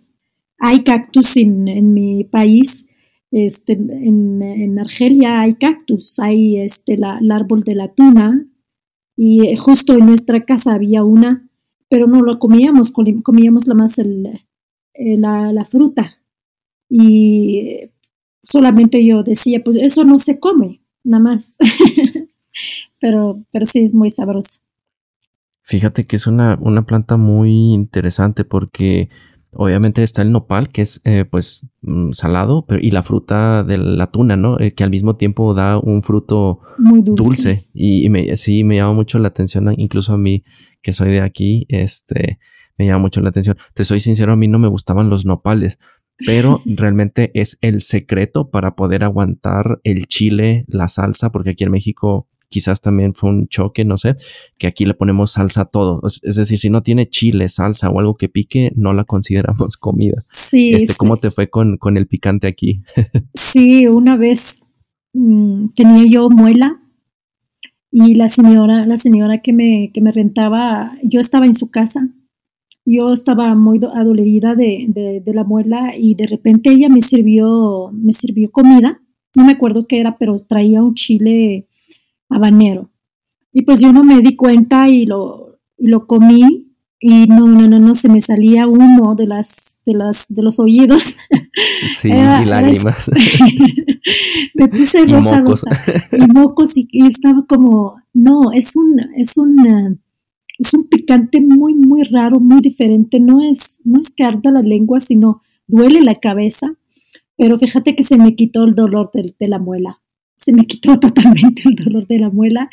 Hay 0.60 0.84
cactus 0.84 1.38
en, 1.38 1.68
en 1.68 1.94
mi 1.94 2.24
país, 2.24 2.88
este, 3.32 3.74
en, 3.74 4.42
en, 4.42 4.80
Argelia 4.80 5.42
hay 5.42 5.56
cactus, 5.56 6.18
hay 6.20 6.60
este, 6.60 6.94
el 6.94 7.32
árbol 7.32 7.64
de 7.64 7.76
la 7.76 7.90
tuna 7.90 8.48
y 9.16 9.56
justo 9.58 9.94
en 9.94 10.06
nuestra 10.06 10.46
casa 10.46 10.74
había 10.74 11.04
una, 11.04 11.50
pero 11.90 12.08
no 12.08 12.22
lo 12.22 12.40
comíamos, 12.40 12.92
comíamos 12.92 13.68
la 13.68 13.74
más 13.74 14.00
el, 14.00 14.30
la, 14.94 15.52
la 15.52 15.66
fruta. 15.66 16.22
Y 16.90 17.92
solamente 18.44 19.06
yo 19.06 19.24
decía, 19.24 19.62
pues 19.64 19.78
eso 19.78 20.06
no 20.06 20.18
se 20.18 20.40
come, 20.40 20.82
nada 21.04 21.24
más. 21.24 21.58
pero, 23.00 23.44
pero 23.52 23.66
sí 23.66 23.80
es 23.80 23.94
muy 23.94 24.10
sabroso. 24.10 24.60
Fíjate 25.64 26.06
que 26.06 26.16
es 26.16 26.28
una, 26.28 26.58
una 26.62 26.86
planta 26.86 27.18
muy 27.18 27.74
interesante 27.74 28.46
porque 28.46 29.10
obviamente 29.58 30.04
está 30.04 30.22
el 30.22 30.32
nopal, 30.32 30.70
que 30.70 30.84
es 30.84 31.02
eh, 31.04 31.26
pues 31.26 31.70
mm, 31.82 32.12
salado, 32.12 32.66
pero, 32.68 32.82
y 32.82 32.92
la 32.92 33.04
fruta 33.04 33.64
de 33.64 33.78
la 33.78 34.08
tuna, 34.08 34.38
¿no? 34.38 34.60
Eh, 34.60 34.72
que 34.72 34.84
al 34.84 34.90
mismo 34.90 35.16
tiempo 35.16 35.54
da 35.54 35.80
un 35.80 36.04
fruto 36.04 36.62
muy 36.78 37.02
dulce. 37.04 37.68
Y, 37.74 38.10
me, 38.10 38.38
sí, 38.38 38.64
me 38.64 38.76
llama 38.76 38.94
mucho 38.94 39.20
la 39.20 39.28
atención, 39.28 39.74
incluso 39.78 40.14
a 40.14 40.18
mí, 40.18 40.44
que 40.82 40.94
soy 40.94 41.10
de 41.10 41.22
aquí, 41.22 41.66
este, 41.70 42.40
me 42.78 42.86
llama 42.86 43.00
mucho 43.00 43.22
la 43.22 43.30
atención. 43.30 43.58
Te 43.74 43.84
soy 43.84 44.00
sincero, 44.00 44.34
a 44.34 44.38
mí 44.38 44.48
no 44.48 44.60
me 44.60 44.68
gustaban 44.68 45.10
los 45.10 45.26
nopales 45.26 45.80
pero 46.26 46.62
realmente 46.66 47.32
es 47.34 47.58
el 47.62 47.82
secreto 47.82 48.50
para 48.50 48.76
poder 48.76 49.04
aguantar 49.04 49.80
el 49.84 50.08
chile, 50.08 50.66
la 50.68 50.88
salsa, 50.88 51.32
porque 51.32 51.52
aquí 51.52 51.64
en 51.64 51.72
México 51.72 52.28
quizás 52.50 52.82
también 52.82 53.13
fue 53.13 53.30
un 53.30 53.48
choque, 53.48 53.86
no 53.86 53.98
sé, 53.98 54.16
que 54.58 54.68
aquí 54.68 54.86
le 54.86 54.94
ponemos 54.94 55.32
salsa 55.32 55.62
a 55.62 55.66
todo. 55.66 56.01
Es 56.06 56.36
decir, 56.36 56.58
si 56.58 56.70
no 56.70 56.82
tiene 56.82 57.10
chile, 57.10 57.50
salsa 57.50 57.89
o 57.89 58.00
algo 58.00 58.16
que 58.16 58.30
pique, 58.30 58.72
no 58.75 58.94
la 58.94 59.04
consideramos 59.04 59.77
comida. 59.77 60.25
Sí. 60.32 60.74
Este, 60.74 60.94
¿Cómo 60.98 61.18
te 61.18 61.32
fue 61.32 61.50
con, 61.50 61.77
con, 61.77 61.98
el 61.98 62.08
picante 62.08 62.48
aquí? 62.48 62.82
sí, 63.34 63.88
una 63.88 64.18
vez 64.18 64.62
mm, 65.13 65.70
tenía 65.75 66.06
yo 66.08 66.30
muela 66.30 66.82
y 67.92 68.16
la 68.16 68.27
señora, 68.27 68.86
la 68.86 68.98
señora 68.98 69.42
que 69.42 69.54
me, 69.54 69.92
que 69.94 70.01
me 70.01 70.12
rentaba, 70.12 70.94
yo 71.04 71.20
estaba 71.20 71.46
en 71.46 71.56
su 71.56 71.70
casa 71.70 72.12
yo 72.89 73.12
estaba 73.12 73.54
muy 73.54 73.82
adolorida 73.84 74.56
de, 74.56 75.22
de, 75.22 75.34
la 75.34 75.44
muela 75.44 75.92
y 75.98 76.16
de 76.16 76.25
repente 76.25 76.70
ella 76.70 76.88
me 76.88 77.01
sirvió, 77.01 77.92
me 77.92 78.13
sirvió 78.13 78.50
comida, 78.50 79.01
no 79.36 79.44
me 79.44 79.51
acuerdo 79.51 79.88
qué 79.88 80.00
era, 80.00 80.18
pero 80.18 80.39
traía 80.39 80.82
un 80.82 80.96
chile 80.96 81.68
habanero. 82.30 82.90
Y 83.54 83.64
pues 83.64 83.80
yo 83.80 83.92
no 83.92 84.04
me 84.04 84.22
di 84.22 84.36
cuenta 84.36 84.90
y 84.90 85.06
lo, 85.06 85.60
lo 85.78 86.06
comí 86.08 86.68
y 87.00 87.28
no, 87.28 87.48
no, 87.48 87.68
no, 87.68 87.80
no, 87.80 87.94
se 87.94 88.10
me 88.10 88.22
salía 88.22 88.68
humo 88.68 89.14
de 89.14 89.28
las, 89.28 89.78
de 89.86 89.94
las, 89.94 90.28
de 90.30 90.42
los 90.42 90.60
oídos. 90.60 91.18
Sí, 91.86 92.08
y 92.12 92.46
lágrimas. 92.46 93.12
me 94.56 94.68
puse 94.68 95.06
roja, 95.06 95.38
y 95.38 95.42
mocos, 95.42 95.64
y, 96.12 96.28
mocos 96.28 96.78
y, 96.78 97.06
estaba 97.06 97.46
como, 97.48 98.02
no, 98.14 98.52
es 98.52 98.76
un, 98.76 99.00
es 99.16 99.38
un, 99.38 100.00
es 100.58 100.74
un 100.74 100.88
picante 100.90 101.40
muy, 101.40 101.76
muy 101.76 102.02
raro, 102.04 102.40
muy 102.40 102.62
diferente. 102.62 103.20
No 103.20 103.42
es, 103.42 103.80
no 103.84 104.00
es 104.00 104.12
que 104.12 104.24
arda 104.24 104.50
la 104.50 104.62
lengua, 104.62 105.00
sino 105.00 105.42
duele 105.68 106.02
la 106.02 106.16
cabeza. 106.16 106.74
Pero 107.38 107.60
fíjate 107.60 107.96
que 107.96 108.04
se 108.04 108.18
me 108.18 108.36
quitó 108.36 108.64
el 108.64 108.74
dolor 108.74 109.12
de, 109.14 109.48
la 109.48 109.60
muela. 109.60 110.02
Se 110.38 110.53
me 110.53 110.65
quitó 110.65 110.96
totalmente 111.00 111.63
el 111.65 111.75
dolor 111.75 112.08
de 112.08 112.20
la 112.20 112.29
muela. 112.29 112.70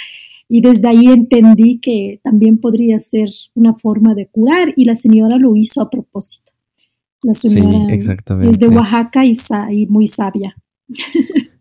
Y 0.49 0.61
desde 0.61 0.89
ahí 0.89 1.07
entendí 1.07 1.81
que 1.81 2.21
también 2.23 2.59
podría 2.59 2.99
ser 2.99 3.31
una 3.55 3.73
forma 3.73 4.15
de 4.15 4.29
curar. 4.29 4.75
Y 4.77 4.85
la 4.85 4.95
señora 4.95 5.37
lo 5.39 5.57
hizo 5.57 5.81
a 5.81 5.91
propósito. 5.91 6.53
La 7.23 7.33
señora 7.33 7.87
es 7.91 8.59
de 8.59 8.69
Oaxaca 8.69 9.25
y, 9.25 9.33
y 9.71 9.87
muy 9.87 10.07
sabia. 10.09 10.55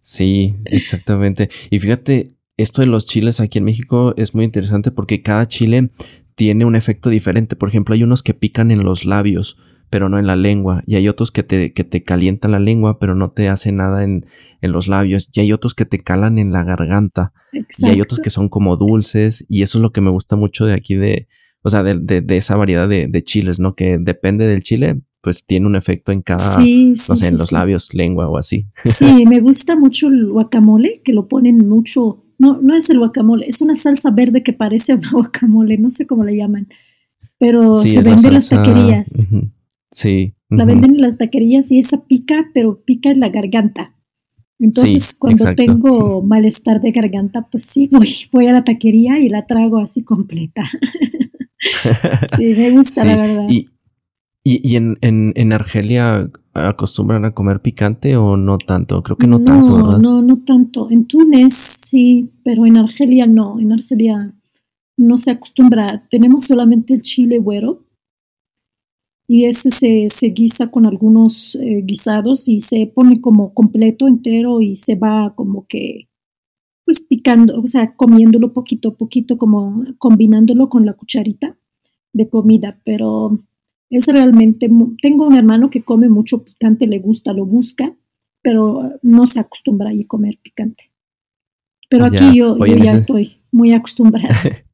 Sí, 0.01 0.53
exactamente. 0.65 1.49
Y 1.69 1.79
fíjate, 1.79 2.35
esto 2.57 2.81
de 2.81 2.87
los 2.87 3.05
chiles 3.05 3.39
aquí 3.39 3.59
en 3.59 3.63
México 3.63 4.13
es 4.17 4.35
muy 4.35 4.43
interesante 4.43 4.91
porque 4.91 5.21
cada 5.21 5.47
chile 5.47 5.89
tiene 6.35 6.65
un 6.65 6.75
efecto 6.75 7.09
diferente. 7.09 7.55
Por 7.55 7.69
ejemplo, 7.69 7.95
hay 7.95 8.03
unos 8.03 8.23
que 8.23 8.33
pican 8.33 8.71
en 8.71 8.83
los 8.83 9.05
labios, 9.05 9.57
pero 9.93 10.09
no 10.09 10.17
en 10.17 10.25
la 10.25 10.35
lengua. 10.35 10.81
Y 10.87 10.95
hay 10.95 11.07
otros 11.07 11.29
que 11.29 11.43
te, 11.43 11.71
que 11.71 11.83
te 11.83 12.01
calientan 12.01 12.49
la 12.49 12.59
lengua, 12.59 12.97
pero 12.97 13.13
no 13.13 13.29
te 13.29 13.47
hace 13.47 13.71
nada 13.71 14.03
en, 14.03 14.25
en 14.59 14.71
los 14.71 14.87
labios. 14.87 15.29
Y 15.35 15.41
hay 15.41 15.53
otros 15.53 15.75
que 15.75 15.85
te 15.85 15.99
calan 15.99 16.39
en 16.39 16.51
la 16.51 16.63
garganta. 16.63 17.31
Y 17.51 17.85
hay 17.85 18.01
otros 18.01 18.19
que 18.19 18.31
son 18.31 18.49
como 18.49 18.75
dulces. 18.75 19.45
Y 19.49 19.61
eso 19.61 19.77
es 19.77 19.83
lo 19.83 19.91
que 19.91 20.01
me 20.01 20.09
gusta 20.09 20.35
mucho 20.35 20.65
de 20.65 20.73
aquí 20.73 20.95
de, 20.95 21.27
o 21.61 21.69
sea, 21.69 21.83
de, 21.83 22.21
de, 22.21 22.37
esa 22.37 22.55
variedad 22.55 22.89
de, 22.89 23.05
de, 23.07 23.23
chiles, 23.23 23.59
¿no? 23.59 23.75
Que 23.75 23.99
depende 23.99 24.47
del 24.47 24.63
chile, 24.63 24.99
pues 25.21 25.45
tiene 25.45 25.67
un 25.67 25.75
efecto 25.75 26.11
en 26.11 26.23
cada, 26.23 26.57
no 26.57 26.95
sé, 26.95 27.27
en 27.27 27.37
los 27.37 27.51
labios, 27.51 27.93
lengua 27.93 28.27
o 28.27 28.37
así. 28.39 28.65
Sí, 28.83 29.05
me 29.27 29.41
gusta 29.41 29.75
mucho 29.75 30.07
el 30.07 30.31
guacamole, 30.31 31.01
que 31.03 31.13
lo 31.13 31.27
ponen 31.27 31.69
mucho 31.69 32.23
no, 32.39 32.59
no 32.59 32.75
es 32.75 32.89
el 32.89 32.97
guacamole, 32.97 33.45
es 33.47 33.61
una 33.61 33.75
salsa 33.75 34.09
verde 34.09 34.41
que 34.41 34.53
parece 34.53 34.95
un 34.95 35.01
guacamole, 35.11 35.77
no 35.77 35.91
sé 35.91 36.07
cómo 36.07 36.23
le 36.23 36.35
llaman, 36.35 36.67
pero 37.37 37.73
se 37.73 38.01
vende 38.01 38.29
en 38.29 38.33
las 38.33 38.49
taquerías. 38.49 39.27
Sí. 39.93 40.33
La 40.49 40.65
venden 40.65 40.95
en 40.95 41.01
las 41.01 41.17
taquerías 41.17 41.71
y 41.71 41.79
esa 41.79 42.05
pica, 42.05 42.49
pero 42.53 42.83
pica 42.83 43.09
en 43.09 43.19
la 43.19 43.29
garganta. 43.29 43.95
Entonces, 44.59 45.15
cuando 45.17 45.53
tengo 45.55 46.21
malestar 46.25 46.81
de 46.81 46.91
garganta, 46.91 47.47
pues 47.49 47.63
sí, 47.63 47.89
voy, 47.91 48.09
voy 48.31 48.47
a 48.47 48.53
la 48.53 48.63
taquería 48.63 49.19
y 49.19 49.29
la 49.29 49.45
trago 49.45 49.79
así 49.79 50.03
completa. 50.03 50.63
sí, 52.37 52.53
me 52.57 52.71
gusta, 52.71 53.03
la 53.03 53.17
verdad. 53.17 53.47
Y, 53.49 53.67
y, 54.43 54.75
en, 54.75 54.95
en, 55.01 55.33
en 55.35 55.53
Argelia, 55.53 56.29
acostumbran 56.53 57.25
a 57.25 57.31
comer 57.31 57.61
picante 57.61 58.15
o 58.15 58.37
no 58.37 58.57
tanto? 58.57 59.01
Creo 59.03 59.17
que 59.17 59.27
no, 59.27 59.43
tanto, 59.43 59.75
¿verdad? 59.75 59.99
No, 59.99 60.21
no 60.21 60.39
tanto. 60.43 60.89
En 60.91 61.05
Túnez 61.05 61.53
sí, 61.53 62.31
pero 62.43 62.65
en 62.65 62.77
Argelia 62.77 63.25
no. 63.25 63.59
En 63.59 63.71
Argelia 63.71 64.33
no 64.97 65.17
se 65.17 65.31
acostumbra. 65.31 66.05
Tenemos 66.09 66.45
solamente 66.45 66.93
el 66.93 67.01
chile 67.01 67.39
güero 67.39 67.82
y 69.27 69.45
ese 69.45 69.71
se, 69.71 70.09
se 70.09 70.27
guisa 70.27 70.69
con 70.69 70.85
algunos 70.85 71.55
eh, 71.55 71.81
guisados 71.83 72.47
y 72.47 72.59
se 72.59 72.87
pone 72.87 73.21
como 73.21 73.53
completo, 73.53 74.07
entero 74.07 74.61
y 74.61 74.75
se 74.75 74.95
va 74.95 75.33
como 75.35 75.65
que 75.67 76.09
pues 76.85 77.01
picando, 77.01 77.61
o 77.61 77.67
sea, 77.67 77.95
comiéndolo 77.95 78.51
poquito 78.51 78.89
a 78.89 78.95
poquito, 78.95 79.37
como 79.37 79.83
combinándolo 79.97 80.67
con 80.67 80.85
la 80.85 80.93
cucharita 80.93 81.57
de 82.11 82.29
comida, 82.29 82.81
pero 82.83 83.39
es 83.89 84.07
realmente, 84.07 84.69
tengo 85.01 85.27
un 85.27 85.35
hermano 85.35 85.69
que 85.69 85.83
come 85.83 86.09
mucho 86.09 86.43
picante, 86.43 86.87
le 86.87 86.99
gusta, 86.99 87.31
lo 87.31 87.45
busca, 87.45 87.95
pero 88.41 88.99
no 89.01 89.25
se 89.25 89.39
acostumbra 89.39 89.91
a 89.91 90.07
comer 90.07 90.39
picante. 90.41 90.91
Pero 91.89 92.05
aquí 92.05 92.37
yo, 92.37 92.57
ya 92.65 92.93
estoy 92.93 93.37
muy 93.51 93.71
acostumbrada. 93.71 94.29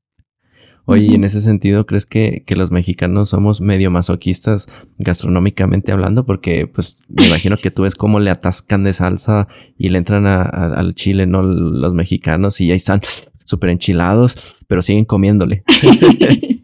Oye, 0.89 1.13
en 1.13 1.23
ese 1.23 1.39
sentido, 1.39 1.85
¿crees 1.85 2.07
que, 2.07 2.43
los 2.55 2.71
mexicanos 2.71 3.29
somos 3.29 3.61
medio 3.61 3.91
masoquistas 3.91 4.65
gastronómicamente 4.97 5.91
hablando? 5.91 6.25
Porque, 6.25 6.65
pues, 6.65 7.03
me 7.09 7.27
imagino 7.27 7.57
que 7.57 7.69
tú 7.69 7.83
ves 7.83 7.93
cómo 7.93 8.19
le 8.19 8.31
atascan 8.31 8.83
de 8.83 8.93
salsa 8.93 9.47
y 9.77 9.89
le 9.89 9.99
entran 9.99 10.25
al 10.25 10.95
chile, 10.95 11.27
¿no? 11.27 11.43
Los 11.43 11.93
mexicanos 11.93 12.59
y 12.59 12.71
ahí 12.71 12.77
están 12.77 13.01
súper 13.45 13.69
enchilados, 13.69 14.65
pero 14.67 14.81
siguen 14.81 15.05
comiéndole. 15.05 15.63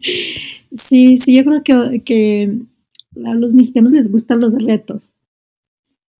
Sí, 0.72 1.16
sí, 1.16 1.34
yo 1.34 1.44
creo 1.44 1.62
que, 1.62 2.02
que 2.02 2.52
a 3.24 3.34
los 3.34 3.54
mexicanos 3.54 3.92
les 3.92 4.12
gustan 4.12 4.40
los 4.40 4.52
retos. 4.62 5.10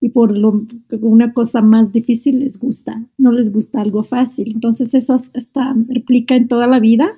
Y 0.00 0.10
por 0.10 0.34
lo, 0.34 0.64
una 1.00 1.34
cosa 1.34 1.60
más 1.60 1.92
difícil 1.92 2.38
les 2.40 2.58
gusta, 2.58 3.04
no 3.18 3.32
les 3.32 3.52
gusta 3.52 3.82
algo 3.82 4.02
fácil. 4.02 4.52
Entonces 4.54 4.94
eso 4.94 5.14
hasta 5.14 5.76
replica 5.88 6.36
en 6.36 6.48
toda 6.48 6.68
la 6.68 6.80
vida 6.80 7.10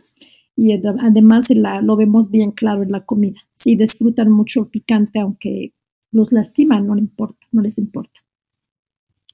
y 0.59 0.73
además 0.73 1.51
la, 1.51 1.81
lo 1.81 1.97
vemos 1.97 2.33
bien 2.33 2.51
claro 2.51 2.83
en 2.83 2.91
la 2.91 2.99
comida. 2.99 3.39
Sí 3.53 3.77
disfrutan 3.77 4.33
mucho 4.33 4.63
el 4.63 4.67
picante, 4.67 5.21
aunque 5.21 5.73
los 6.11 6.33
lastima, 6.33 6.81
no 6.81 6.97
les 6.97 7.05
importa, 7.05 7.47
no 7.53 7.63
les 7.63 7.79
importa. 7.79 8.19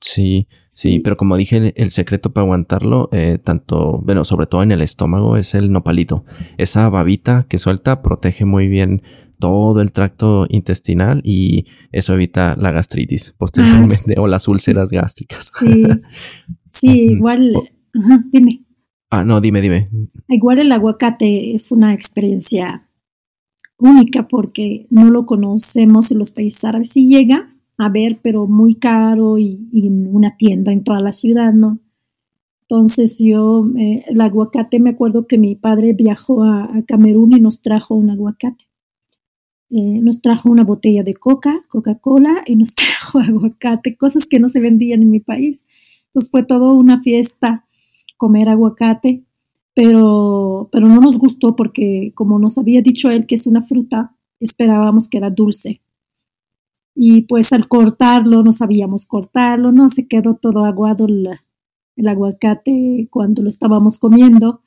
Sí, 0.03 0.49
sí, 0.69 1.01
pero 1.01 1.17
como 1.17 1.39
dije, 1.39 1.73
el 1.81 1.91
secreto 1.91 2.35
para 2.35 2.45
aguantarlo, 2.45 3.09
eh, 3.11 3.39
tanto, 3.43 4.03
bueno, 4.05 4.25
sobre 4.25 4.47
todo 4.47 4.63
en 4.63 4.73
el 4.73 4.83
estómago, 4.83 5.39
es 5.39 5.55
el 5.55 5.73
nopalito. 5.73 6.27
Esa 6.59 6.91
babita 6.91 7.47
que 7.49 7.57
suelta 7.57 8.03
protege 8.03 8.45
muy 8.45 8.69
bien 8.69 9.01
todo 9.39 9.81
el 9.81 9.93
tracto 9.93 10.47
intestinal 10.51 11.23
y 11.25 11.65
eso 11.91 12.13
evita 12.13 12.55
la 12.61 12.71
gastritis 12.71 13.35
posteriormente 13.39 14.17
ah, 14.19 14.21
o 14.21 14.27
las 14.27 14.47
úlceras 14.47 14.91
gástricas. 14.91 15.53
Sí, 15.59 15.85
sí, 16.67 16.91
igual, 17.13 17.55
dime. 18.31 18.64
Ah, 19.17 19.23
no, 19.23 19.41
dime, 19.41 19.61
dime. 19.61 19.89
Igual 20.29 20.59
el 20.59 20.73
aguacate 20.73 21.55
es 21.55 21.71
una 21.71 21.95
experiencia 21.95 22.89
única 23.79 24.27
porque 24.27 24.89
no 24.91 25.09
lo 25.09 25.25
conocemos 25.25 26.11
en 26.11 26.19
los 26.19 26.33
países 26.33 26.65
árabes. 26.65 26.91
Sí 26.91 27.07
llega 27.07 27.49
a 27.79 27.89
ver, 27.89 28.19
pero 28.21 28.49
muy 28.49 28.75
caro 28.75 29.39
y, 29.39 29.69
en 29.73 30.13
una 30.13 30.37
tienda 30.37 30.73
en 30.73 30.83
toda 30.83 31.01
la 31.01 31.13
ciudad, 31.13 31.53
¿no? 31.53 31.79
Entonces 32.63 33.21
yo, 33.25 33.65
eh, 33.79 34.05
el 34.09 34.21
aguacate, 34.21 34.81
me 34.81 34.91
acuerdo 34.91 35.29
que 35.29 35.39
mi 35.39 35.55
padre 35.55 35.93
viajó 35.93 36.43
a, 36.43 36.83
Camerún 36.85 37.37
y 37.37 37.41
nos 37.41 37.63
trajo 37.63 37.95
un 37.95 38.11
aguacate. 38.11 38.65
Eh, 39.71 40.01
nos 40.03 40.23
trajo 40.23 40.51
una 40.51 40.65
botella 40.65 41.05
de 41.05 41.15
coca, 41.15 41.61
Coca-Cola, 41.69 42.43
y 42.47 42.57
nos 42.57 42.75
trajo 42.75 43.21
aguacate, 43.21 43.97
cosas 43.97 44.27
que 44.27 44.41
no 44.41 44.49
se 44.49 44.59
vendían 44.59 45.03
en 45.03 45.11
mi 45.11 45.21
país. 45.21 45.65
Entonces 46.07 46.33
fue 46.33 46.43
todo 46.43 46.75
una 46.75 47.01
fiesta 47.01 47.65
comer 48.17 48.49
aguacate, 48.49 49.25
pero, 49.75 50.69
pero 50.71 50.89
no 50.89 51.01
nos 51.01 51.19
gustó 51.19 51.57
porque 51.57 52.13
como 52.15 52.39
nos 52.39 52.59
había 52.59 52.81
dicho 52.81 53.11
él 53.11 53.27
que 53.27 53.35
es 53.35 53.47
una 53.47 53.61
fruta, 53.61 54.15
esperábamos 54.41 55.09
que 55.09 55.19
era 55.19 55.31
dulce. 55.31 55.81
Y 56.95 57.23
pues 57.23 57.53
al 57.53 57.67
cortarlo, 57.67 58.45
no 58.45 58.53
sabíamos 58.53 59.07
cortarlo, 59.07 59.73
no 59.73 59.91
se 59.91 60.07
quedó 60.07 60.37
todo 60.37 60.65
aguado 60.65 61.07
el, 61.07 61.29
aguacate 62.07 63.09
cuando 63.11 63.43
lo 63.43 63.49
estábamos 63.49 63.99
comiendo 63.99 64.63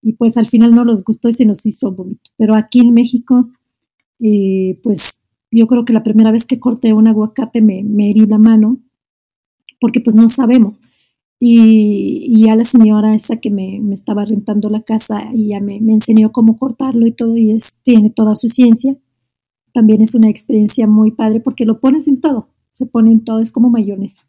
y 0.00 0.14
pues 0.14 0.36
al 0.36 0.46
final 0.46 0.74
no 0.74 0.84
nos 0.84 1.04
gustó 1.04 1.28
y 1.28 1.32
se 1.32 1.44
nos 1.44 1.66
hizo 1.66 1.92
vómito. 1.92 2.30
Pero 2.36 2.54
aquí 2.54 2.80
en 2.80 2.94
México, 2.94 3.50
eh, 4.20 4.78
pues 4.82 5.22
yo 5.50 5.66
creo 5.66 5.84
que 5.84 5.92
la 5.92 6.02
primera 6.02 6.30
vez 6.30 6.46
que 6.46 6.60
corté 6.60 6.92
un 6.92 7.08
aguacate 7.08 7.60
me, 7.62 7.82
me 7.82 8.10
herí 8.10 8.26
la 8.26 8.38
mano 8.38 8.78
porque 9.80 10.00
pues 10.00 10.14
no 10.14 10.28
sabemos. 10.28 10.78
Y, 11.44 12.26
y 12.28 12.48
a 12.50 12.54
la 12.54 12.62
señora 12.62 13.16
esa 13.16 13.38
que 13.38 13.50
me, 13.50 13.80
me, 13.80 13.94
estaba 13.94 14.24
rentando 14.24 14.70
la 14.70 14.82
casa, 14.82 15.30
y 15.34 15.48
ya 15.48 15.60
me, 15.60 15.80
me 15.80 15.92
enseñó 15.92 16.30
cómo 16.30 16.56
cortarlo 16.56 17.06
y 17.06 17.12
todo, 17.12 17.36
y 17.36 17.50
es, 17.50 17.78
tiene 17.82 18.10
toda 18.10 18.36
su 18.36 18.48
ciencia 18.48 18.96
también 19.72 20.02
es 20.02 20.14
una 20.14 20.28
experiencia 20.28 20.86
muy 20.86 21.10
padre 21.10 21.40
porque 21.40 21.64
lo 21.64 21.80
pones 21.80 22.06
en 22.08 22.20
todo, 22.20 22.48
se 22.72 22.86
pone 22.86 23.10
en 23.10 23.24
todo, 23.24 23.40
es 23.40 23.50
como 23.50 23.70
mayonesa. 23.70 24.26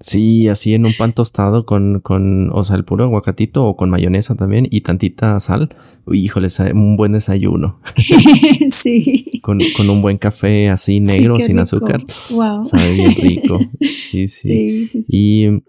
Sí, 0.00 0.46
así 0.46 0.74
en 0.74 0.86
un 0.86 0.94
pan 0.96 1.12
tostado 1.12 1.66
con, 1.66 1.98
con, 1.98 2.50
o 2.52 2.62
sea, 2.62 2.76
el 2.76 2.84
puro 2.84 3.02
aguacatito 3.02 3.66
o 3.66 3.76
con 3.76 3.90
mayonesa 3.90 4.36
también 4.36 4.68
y 4.70 4.82
tantita 4.82 5.40
sal. 5.40 5.70
Híjole, 6.06 6.46
un 6.72 6.96
buen 6.96 7.10
desayuno. 7.10 7.80
sí. 8.70 9.40
Con, 9.42 9.58
con, 9.76 9.90
un 9.90 10.00
buen 10.00 10.16
café 10.16 10.68
así 10.68 11.00
negro, 11.00 11.40
sin 11.40 11.58
azúcar. 11.58 12.04
Wow. 12.30 12.62
Sabe 12.62 12.92
bien 12.92 13.14
rico. 13.16 13.58
Sí, 13.80 14.28
sí. 14.28 14.86
sí, 14.86 15.04
y 15.08 15.62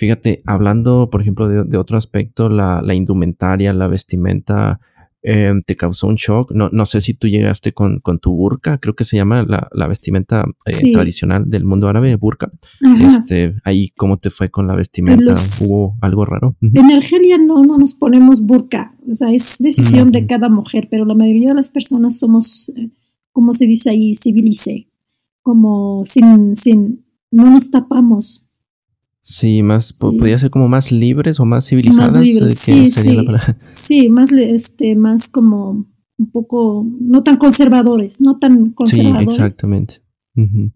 fíjate, 0.00 0.40
hablando, 0.46 1.10
por 1.10 1.20
ejemplo, 1.20 1.46
de, 1.46 1.64
de 1.64 1.76
otro 1.76 1.96
aspecto, 1.96 2.48
la, 2.48 2.80
la, 2.82 2.94
indumentaria, 2.94 3.72
la 3.72 3.86
vestimenta, 3.86 4.80
Em, 5.22 5.62
te 5.62 5.76
causó 5.76 6.06
un 6.06 6.14
shock. 6.14 6.52
No, 6.52 6.70
no 6.72 6.86
sé 6.86 7.00
si 7.02 7.12
tú 7.12 7.28
llegaste 7.28 7.72
con, 7.72 7.98
con 7.98 8.18
tu 8.18 8.34
burka, 8.34 8.78
creo 8.78 8.94
que 8.94 9.04
se 9.04 9.16
llama 9.16 9.44
la, 9.46 9.86
vestimenta 9.86 10.46
eh, 10.64 10.92
tradicional 10.92 11.50
del 11.50 11.64
mundo 11.64 11.88
árabe, 11.88 12.16
burka. 12.16 12.50
Este, 13.00 13.54
ahí, 13.64 13.90
¿cómo 13.96 14.16
te 14.16 14.30
fue 14.30 14.50
con 14.50 14.66
la 14.66 14.74
vestimenta? 14.74 15.32
¿Hubo 15.62 15.96
algo 16.00 16.24
raro? 16.24 16.56
En 16.62 16.90
Argelia 16.90 17.36
no, 17.36 17.62
no 17.64 17.76
nos 17.76 17.94
ponemos 17.94 18.40
burka, 18.40 18.94
o 19.10 19.14
sea, 19.14 19.30
es 19.32 19.56
decisión 19.58 20.10
de 20.10 20.26
cada 20.26 20.48
mujer, 20.48 20.88
pero 20.90 21.04
la 21.04 21.14
mayoría 21.14 21.50
de 21.50 21.54
las 21.54 21.68
personas 21.68 22.18
somos, 22.18 22.70
eh, 22.70 22.90
como 23.30 23.52
se 23.52 23.66
dice 23.66 23.90
ahí, 23.90 24.14
civilice, 24.14 24.88
como 25.42 26.04
sin, 26.06 26.56
sin, 26.56 27.04
no 27.30 27.50
nos 27.50 27.70
tapamos. 27.70 28.49
Sí, 29.22 29.62
más 29.62 29.98
podría 30.00 30.38
ser 30.38 30.50
como 30.50 30.68
más 30.68 30.90
libres 30.92 31.40
o 31.40 31.44
más 31.44 31.68
civilizadas. 31.68 32.14
Más 32.14 32.24
libres, 32.24 32.54
sí, 32.58 32.86
sí. 32.86 33.18
sí, 33.74 34.08
más 34.08 34.32
este, 34.32 34.96
más 34.96 35.28
como 35.28 35.86
un 36.18 36.30
poco 36.30 36.86
no 37.00 37.22
tan 37.22 37.36
conservadores, 37.36 38.20
no 38.20 38.38
tan 38.38 38.72
conservadores. 38.72 39.34
Sí, 39.34 39.40
exactamente. 39.42 39.94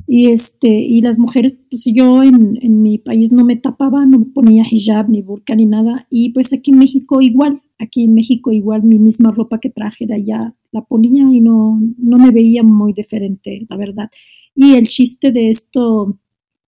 Y 0.07 0.27
este, 0.27 0.69
y 0.69 1.01
las 1.01 1.19
mujeres, 1.19 1.55
pues 1.71 1.85
yo 1.87 2.23
en, 2.23 2.59
en, 2.61 2.83
mi 2.83 2.99
país 2.99 3.33
no 3.33 3.45
me 3.45 3.57
tapaba, 3.57 4.05
no 4.05 4.19
me 4.19 4.27
ponía 4.27 4.65
hijab, 4.71 5.09
ni 5.09 5.23
burka, 5.23 5.55
ni 5.55 5.65
nada. 5.65 6.07
Y 6.11 6.31
pues 6.31 6.53
aquí 6.53 6.73
en 6.73 6.79
México 6.79 7.23
igual, 7.23 7.63
aquí 7.79 8.05
en 8.05 8.15
México 8.15 8.53
igual 8.53 8.83
mi 8.83 8.99
misma 8.99 9.31
ropa 9.31 9.61
que 9.61 9.71
traje 9.71 10.07
de 10.07 10.15
allá 10.15 10.55
la 10.71 10.83
ponía 10.83 11.33
y 11.33 11.41
no, 11.41 11.81
no 11.97 12.19
me 12.19 12.31
veía 12.31 12.63
muy 12.63 12.93
diferente, 12.93 13.65
la 13.71 13.77
verdad. 13.77 14.11
Y 14.55 14.75
el 14.75 14.89
chiste 14.89 15.33
de 15.33 15.49
esto 15.49 16.19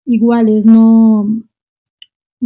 igual 0.04 0.48
es 0.48 0.66
no 0.66 1.42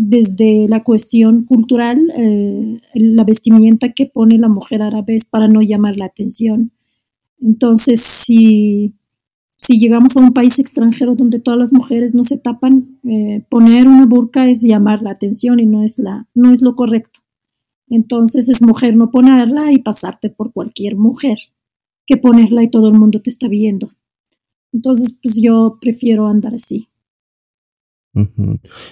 desde 0.01 0.69
la 0.69 0.85
cuestión 0.85 1.43
cultural, 1.43 2.13
eh, 2.17 2.81
la 2.95 3.25
vestimenta 3.25 3.93
que 3.93 4.07
pone 4.07 4.39
la 4.39 4.49
mujer 4.49 4.81
árabe 4.81 5.17
es 5.17 5.27
para 5.27 5.49
no 5.49 5.61
llamar 5.61 5.97
la 5.97 6.05
atención. 6.05 6.71
Entonces, 7.41 8.01
si, 8.01 8.95
si 9.57 9.81
llegamos 9.81 10.17
a 10.17 10.21
un 10.21 10.33
país 10.33 10.61
extranjero 10.61 11.17
donde 11.17 11.41
todas 11.41 11.59
las 11.59 11.73
mujeres 11.73 12.15
no 12.15 12.23
se 12.23 12.39
tapan, 12.39 13.01
eh, 13.03 13.45
poner 13.49 13.89
una 13.89 14.07
burka 14.07 14.49
es 14.49 14.63
llamar 14.63 15.03
la 15.03 15.11
atención 15.11 15.59
y 15.59 15.67
no 15.67 15.83
es, 15.83 15.99
la, 15.99 16.29
no 16.33 16.53
es 16.53 16.63
lo 16.63 16.77
correcto. 16.77 17.19
Entonces 17.89 18.49
es 18.49 18.63
mujer 18.63 18.95
no 18.95 19.11
ponerla 19.11 19.73
y 19.73 19.79
pasarte 19.79 20.31
por 20.31 20.53
cualquier 20.53 20.97
mujer 20.97 21.39
que 22.07 22.17
ponerla 22.17 22.63
y 22.63 22.71
todo 22.71 22.87
el 22.87 22.95
mundo 22.95 23.21
te 23.21 23.31
está 23.31 23.49
viendo. 23.49 23.91
Entonces, 24.73 25.19
pues 25.21 25.41
yo 25.43 25.79
prefiero 25.81 26.29
andar 26.29 26.55
así. 26.55 26.88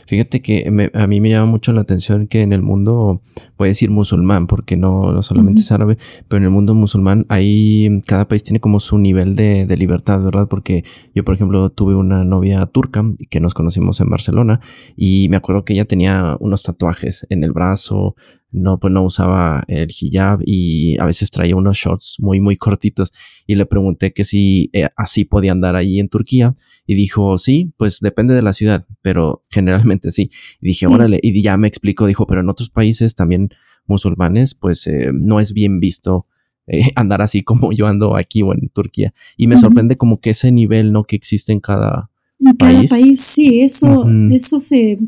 Fíjate 0.06 0.42
que 0.42 0.90
a 0.94 1.06
mí 1.06 1.20
me 1.20 1.30
llama 1.30 1.46
mucho 1.46 1.72
la 1.72 1.80
atención 1.80 2.26
que 2.26 2.42
en 2.42 2.52
el 2.52 2.62
mundo, 2.62 3.22
voy 3.56 3.68
a 3.68 3.70
decir 3.70 3.90
musulmán, 3.90 4.46
porque 4.46 4.76
no, 4.76 5.12
no 5.12 5.22
solamente 5.22 5.60
es 5.62 5.72
árabe, 5.72 5.96
pero 6.28 6.38
en 6.38 6.44
el 6.44 6.50
mundo 6.50 6.74
musulmán 6.74 7.26
ahí 7.28 8.00
cada 8.06 8.28
país 8.28 8.42
tiene 8.42 8.60
como 8.60 8.80
su 8.80 8.98
nivel 8.98 9.34
de, 9.34 9.66
de, 9.66 9.76
libertad, 9.76 10.22
¿verdad? 10.22 10.48
Porque 10.48 10.84
yo, 11.14 11.24
por 11.24 11.34
ejemplo, 11.34 11.70
tuve 11.70 11.94
una 11.94 12.24
novia 12.24 12.64
turca 12.66 13.04
que 13.30 13.40
nos 13.40 13.54
conocimos 13.54 14.00
en 14.00 14.10
Barcelona 14.10 14.60
y 14.96 15.28
me 15.28 15.36
acuerdo 15.36 15.64
que 15.64 15.72
ella 15.72 15.84
tenía 15.84 16.36
unos 16.40 16.62
tatuajes 16.62 17.26
en 17.30 17.44
el 17.44 17.52
brazo, 17.52 18.14
no, 18.52 18.78
pues 18.78 18.92
no 18.92 19.02
usaba 19.02 19.64
el 19.68 19.88
hijab 19.90 20.40
y 20.44 20.98
a 20.98 21.04
veces 21.04 21.30
traía 21.30 21.56
unos 21.56 21.76
shorts 21.76 22.16
muy, 22.20 22.40
muy 22.40 22.56
cortitos 22.56 23.12
y 23.46 23.54
le 23.54 23.66
pregunté 23.66 24.12
que 24.12 24.24
si 24.24 24.70
eh, 24.72 24.88
así 24.96 25.24
podía 25.24 25.52
andar 25.52 25.76
allí 25.76 26.00
en 26.00 26.08
Turquía 26.08 26.54
y 26.86 26.94
dijo, 26.94 27.36
sí, 27.38 27.72
pues 27.76 28.00
depende 28.00 28.34
de 28.34 28.42
la 28.42 28.52
ciudad, 28.52 28.86
pero 29.02 29.44
generalmente 29.50 30.10
sí. 30.10 30.30
Y 30.60 30.68
dije, 30.68 30.86
órale, 30.86 31.18
y 31.22 31.42
ya 31.42 31.56
me 31.56 31.68
explicó, 31.68 32.06
dijo, 32.06 32.26
pero 32.26 32.40
en 32.40 32.48
otros 32.48 32.70
países 32.70 33.14
también 33.14 33.50
musulmanes, 33.86 34.54
pues 34.54 34.86
eh, 34.86 35.10
no 35.12 35.40
es 35.40 35.52
bien 35.52 35.80
visto 35.80 36.26
eh, 36.66 36.82
andar 36.96 37.22
así 37.22 37.42
como 37.42 37.72
yo 37.72 37.86
ando 37.86 38.16
aquí 38.16 38.42
o 38.42 38.52
en 38.52 38.68
Turquía. 38.68 39.14
Y 39.36 39.46
me 39.46 39.58
sorprende 39.58 39.96
como 39.96 40.20
que 40.20 40.30
ese 40.30 40.52
nivel, 40.52 40.92
¿no? 40.92 41.04
Que 41.04 41.16
existe 41.16 41.52
en 41.52 41.60
cada, 41.60 42.10
en 42.38 42.56
cada 42.56 42.82
país. 42.84 43.20
Sí, 43.20 43.60
eso, 43.60 44.08
eso 44.30 44.60
se 44.60 44.98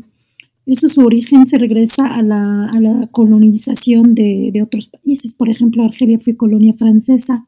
eso 0.65 0.87
su 0.87 1.01
origen 1.01 1.47
se 1.47 1.57
regresa 1.57 2.05
a 2.13 2.21
la, 2.21 2.69
a 2.69 2.79
la 2.79 3.07
colonización 3.07 4.13
de, 4.13 4.51
de, 4.53 4.61
otros 4.61 4.87
países. 4.87 5.33
Por 5.33 5.49
ejemplo, 5.49 5.83
Argelia 5.83 6.19
fue 6.19 6.37
colonia 6.37 6.73
francesa. 6.73 7.47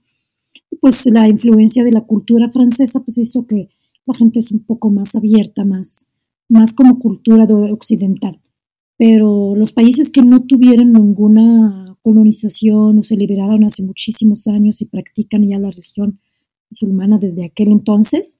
Pues 0.80 1.06
la 1.06 1.28
influencia 1.28 1.84
de 1.84 1.92
la 1.92 2.02
cultura 2.02 2.50
francesa 2.50 3.02
pues 3.02 3.20
hizo 3.20 3.46
que 3.46 3.70
la 4.06 4.14
gente 4.14 4.40
es 4.40 4.52
un 4.52 4.64
poco 4.64 4.90
más 4.90 5.16
abierta, 5.16 5.66
más, 5.66 6.10
más 6.50 6.74
como 6.74 7.00
cultura 7.00 7.46
occidental. 7.72 8.40
Pero 8.98 9.56
los 9.56 9.74
países 9.74 10.10
que 10.10 10.22
no 10.22 10.44
tuvieron 10.44 10.94
ninguna 10.94 11.98
colonización 12.02 13.00
o 13.00 13.04
se 13.04 13.16
liberaron 13.16 13.64
hace 13.64 13.84
muchísimos 13.84 14.48
años 14.48 14.82
y 14.82 14.86
practican 14.86 15.48
ya 15.48 15.60
la 15.60 15.72
religión 15.72 16.20
musulmana 16.70 17.18
desde 17.18 17.46
aquel 17.46 17.70
entonces, 17.70 18.40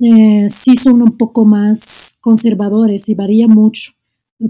eh, 0.00 0.48
sí 0.50 0.76
son 0.76 1.02
un 1.02 1.16
poco 1.16 1.44
más 1.44 2.18
conservadores 2.20 3.08
y 3.08 3.14
varía 3.14 3.48
mucho 3.48 3.92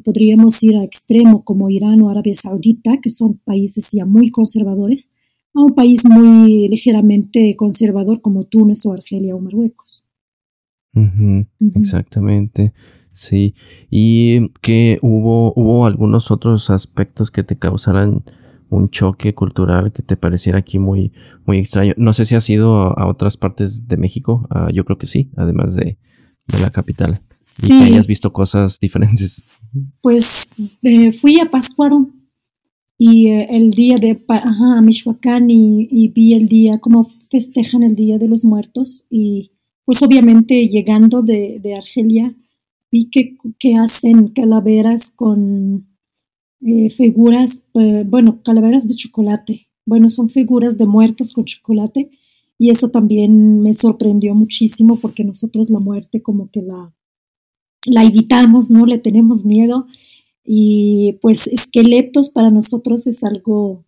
podríamos 0.05 0.63
ir 0.63 0.77
a 0.77 0.85
extremo 0.85 1.45
como 1.45 1.71
Irán 1.71 2.03
o 2.03 2.11
Arabia 2.11 2.35
Saudita, 2.35 2.99
que 3.03 3.11
son 3.11 3.39
países 3.39 3.91
ya 3.93 4.05
muy 4.05 4.31
conservadores, 4.31 5.11
a 5.55 5.63
un 5.63 5.75
país 5.75 6.05
muy 6.05 6.69
ligeramente 6.69 7.57
conservador 7.57 8.21
como 8.21 8.45
Túnez 8.45 8.85
o 8.85 8.93
Argelia 8.93 9.35
o 9.35 9.41
Marruecos. 9.41 10.05
Exactamente, 11.75 12.73
sí. 13.13 13.55
¿Y 13.91 14.49
que 14.61 14.99
hubo, 15.03 15.53
hubo 15.55 15.87
algunos 15.87 16.31
otros 16.31 16.71
aspectos 16.71 17.31
que 17.31 17.45
te 17.45 17.59
causaran 17.59 18.25
un 18.71 18.91
choque 18.91 19.35
cultural 19.35 19.93
que 19.93 20.03
te 20.03 20.17
pareciera 20.17 20.59
aquí 20.59 20.79
muy, 20.79 21.13
muy 21.47 21.59
extraño? 21.59 21.95
No 21.97 22.13
sé 22.13 22.25
si 22.25 22.35
has 22.35 22.49
ido 22.51 22.99
a, 22.99 23.07
otras 23.07 23.37
partes 23.37 23.89
de 23.89 23.97
México, 23.97 24.47
ah, 24.51 24.69
yo 24.73 24.85
creo 24.85 24.99
que 24.99 25.07
sí, 25.07 25.31
además 25.37 25.77
de, 25.77 25.99
de 26.47 26.61
la 26.61 26.71
capital 26.71 27.21
y 27.63 27.69
que 27.69 27.85
hayas 27.85 28.07
visto 28.07 28.33
cosas 28.33 28.79
diferentes. 28.81 29.45
Pues 30.01 30.51
eh, 30.83 31.13
fui 31.13 31.41
a 31.41 31.51
Pascuaro 31.51 32.07
y 32.97 33.29
eh, 33.29 33.47
el 33.51 33.71
día 33.71 33.99
de 33.99 34.25
ajá, 34.29 34.81
Michoacán 34.81 35.51
y, 35.51 36.09
vi 36.09 36.35
el 36.35 36.49
día, 36.49 36.79
cómo 36.79 37.05
festejan 37.31 37.83
el 37.83 37.95
Día 37.95 38.19
de 38.19 38.29
los 38.29 38.45
Muertos 38.45 39.07
y 39.11 39.53
pues 39.89 40.03
obviamente 40.03 40.69
llegando 40.69 41.23
de, 41.23 41.61
de 41.63 41.75
Argelia 41.75 42.37
vi 42.93 43.09
que, 43.09 43.39
que, 43.59 43.77
hacen 43.77 44.29
calaveras 44.29 45.09
con 45.09 45.89
eh, 46.61 46.91
figuras, 46.91 47.71
bueno, 47.73 48.43
calaveras 48.43 48.87
de 48.87 48.97
chocolate 48.97 49.69
bueno, 49.89 50.11
son 50.11 50.29
figuras 50.29 50.77
de 50.77 50.85
muertos 50.85 51.33
con 51.33 51.47
chocolate 51.47 52.11
y 52.59 52.69
eso 52.69 52.91
también 52.91 53.63
me 53.63 53.73
sorprendió 53.73 54.35
muchísimo 54.35 54.97
porque 55.01 55.25
nosotros 55.25 55.71
la 55.71 55.79
muerte 55.79 56.21
como 56.21 56.51
que 56.51 56.61
la, 56.61 56.95
la 57.87 58.05
evitamos, 58.05 58.71
¿no? 58.71 58.85
Le 58.85 58.99
tenemos 58.99 59.47
miedo 59.47 59.87
y 60.45 61.17
pues 61.23 61.47
esqueletos 61.47 62.29
para 62.29 62.51
nosotros 62.51 63.07
es 63.07 63.25
algo, 63.25 63.87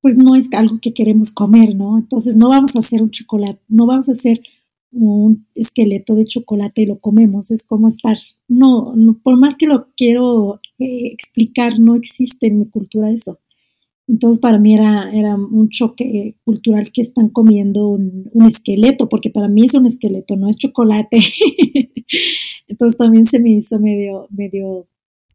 pues 0.00 0.16
no 0.16 0.34
es 0.34 0.50
algo 0.54 0.78
que 0.80 0.94
queremos 0.94 1.30
comer, 1.30 1.76
¿no? 1.76 1.98
Entonces 1.98 2.34
no 2.34 2.48
vamos 2.48 2.74
a 2.74 2.78
hacer 2.78 3.02
un 3.02 3.10
chocolate, 3.10 3.60
no 3.68 3.84
vamos 3.84 4.08
a 4.08 4.12
hacer 4.12 4.40
un 4.90 5.46
esqueleto 5.54 6.14
de 6.14 6.24
chocolate 6.24 6.82
y 6.82 6.86
lo 6.86 6.98
comemos, 6.98 7.50
es 7.50 7.64
como 7.64 7.88
estar, 7.88 8.16
no, 8.48 8.94
por 9.22 9.36
más 9.36 9.56
que 9.56 9.66
lo 9.66 9.88
quiero 9.96 10.60
eh, 10.78 11.08
explicar, 11.12 11.78
no 11.78 11.94
existe 11.94 12.46
en 12.46 12.60
mi 12.60 12.68
cultura 12.68 13.10
eso. 13.10 13.38
Entonces 14.06 14.40
para 14.40 14.58
mí 14.58 14.74
era, 14.74 15.12
era 15.12 15.34
un 15.34 15.68
choque 15.68 16.36
cultural 16.42 16.90
que 16.92 17.02
están 17.02 17.28
comiendo 17.28 17.88
un, 17.88 18.30
esqueleto, 18.46 19.08
porque 19.08 19.28
para 19.28 19.48
mí 19.48 19.64
es 19.64 19.74
un 19.74 19.84
esqueleto, 19.84 20.34
no 20.36 20.48
es 20.48 20.56
chocolate. 20.56 21.18
Entonces 22.68 22.96
también 22.96 23.26
se 23.26 23.38
me 23.38 23.50
hizo 23.50 23.78
medio, 23.78 24.26
medio, 24.30 24.86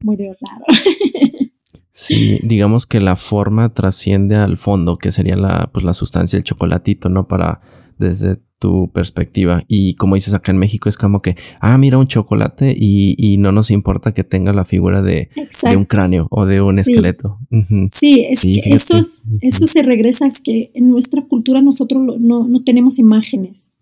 medio 0.02 0.36
raro. 0.42 0.66
Sí, 1.96 2.40
digamos 2.42 2.88
que 2.88 3.00
la 3.00 3.16
forma 3.16 3.72
trasciende 3.72 4.36
al 4.36 4.58
fondo, 4.58 4.98
que 4.98 5.12
sería 5.12 5.38
la, 5.38 5.70
pues 5.72 5.86
la 5.86 5.94
sustancia, 5.94 6.38
el 6.38 6.44
chocolatito, 6.44 7.08
¿no? 7.08 7.28
Para 7.28 7.62
desde 8.04 8.38
tu 8.60 8.90
perspectiva. 8.92 9.64
Y 9.68 9.96
como 9.96 10.16
dices 10.16 10.34
acá 10.34 10.52
en 10.52 10.58
México, 10.58 10.88
es 10.88 10.96
como 10.96 11.22
que, 11.22 11.36
ah, 11.60 11.78
mira 11.78 11.98
un 11.98 12.08
chocolate 12.08 12.74
y, 12.78 13.36
no 13.40 13.52
nos 13.52 13.72
importa 13.72 14.14
que 14.14 14.24
tenga 14.24 14.54
la 14.54 14.64
figura 14.64 15.02
de, 15.02 15.30
un 15.76 15.86
cráneo 15.86 16.28
o 16.30 16.46
de 16.46 16.62
un 16.62 16.80
esqueleto. 16.80 17.40
Sí, 17.88 18.26
es 18.30 18.42
que 18.42 18.62
eso, 18.74 19.02
eso 19.42 19.68
se 19.68 19.82
regresa, 19.82 20.28
es 20.28 20.42
que 20.42 20.72
en 20.76 20.90
nuestra 20.90 21.24
cultura 21.24 21.62
nosotros 21.62 22.02
no, 22.20 22.48
no 22.48 22.64
tenemos 22.64 23.00
imágenes, 23.00 23.74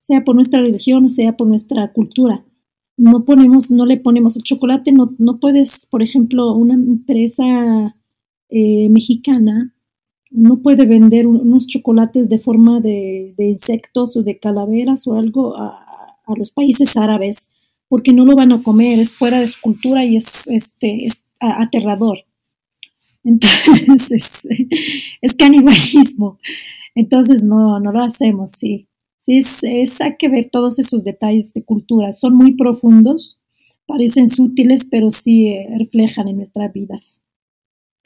sea 0.00 0.24
por 0.24 0.34
nuestra 0.34 0.60
religión 0.60 1.06
o 1.06 1.10
sea 1.10 1.36
por 1.36 1.46
nuestra 1.46 1.92
cultura. 1.92 2.44
No 2.98 3.24
ponemos, 3.24 3.70
no 3.70 3.86
le 3.86 3.96
ponemos 3.96 4.36
el 4.36 4.42
chocolate, 4.42 4.92
no, 4.92 5.14
no 5.18 5.38
puedes, 5.38 5.86
por 5.90 6.02
ejemplo, 6.02 6.52
una 6.54 6.74
empresa 6.74 7.96
eh, 8.50 8.88
mexicana 8.90 9.74
no 10.30 10.60
puede 10.60 10.84
vender 10.86 11.26
unos 11.26 11.66
chocolates 11.66 12.28
de 12.28 12.38
forma 12.38 12.80
de, 12.80 13.34
insectos 13.38 14.16
o 14.16 14.22
de 14.22 14.38
calaveras 14.38 15.06
o 15.06 15.14
algo 15.14 15.56
a, 15.56 15.84
los 16.36 16.50
países 16.50 16.98
árabes, 16.98 17.50
porque 17.88 18.12
no 18.12 18.26
lo 18.26 18.36
van 18.36 18.52
a 18.52 18.62
comer, 18.62 18.98
es 18.98 19.14
fuera 19.14 19.40
de 19.40 19.48
su 19.48 19.62
cultura 19.62 20.04
y 20.04 20.16
es, 20.16 20.46
este, 20.48 21.06
es 21.06 21.24
aterrador. 21.40 22.18
Entonces, 23.24 24.46
es, 25.22 25.34
canibalismo. 25.34 26.38
Entonces, 26.94 27.44
no, 27.44 27.80
no 27.80 27.92
lo 27.92 28.02
hacemos, 28.02 28.50
sí. 28.52 28.88
Sí, 29.18 29.38
es, 29.38 30.00
hay 30.02 30.16
que 30.18 30.28
ver 30.28 30.50
todos 30.50 30.78
esos 30.78 31.02
detalles 31.02 31.54
de 31.54 31.64
cultura. 31.64 32.12
Son 32.12 32.36
muy 32.36 32.56
profundos, 32.56 33.40
parecen 33.86 34.28
sutiles, 34.28 34.86
pero 34.90 35.10
sí 35.10 35.48
eh, 35.48 35.68
reflejan 35.78 36.28
en 36.28 36.36
nuestras 36.36 36.70
vidas. 36.72 37.22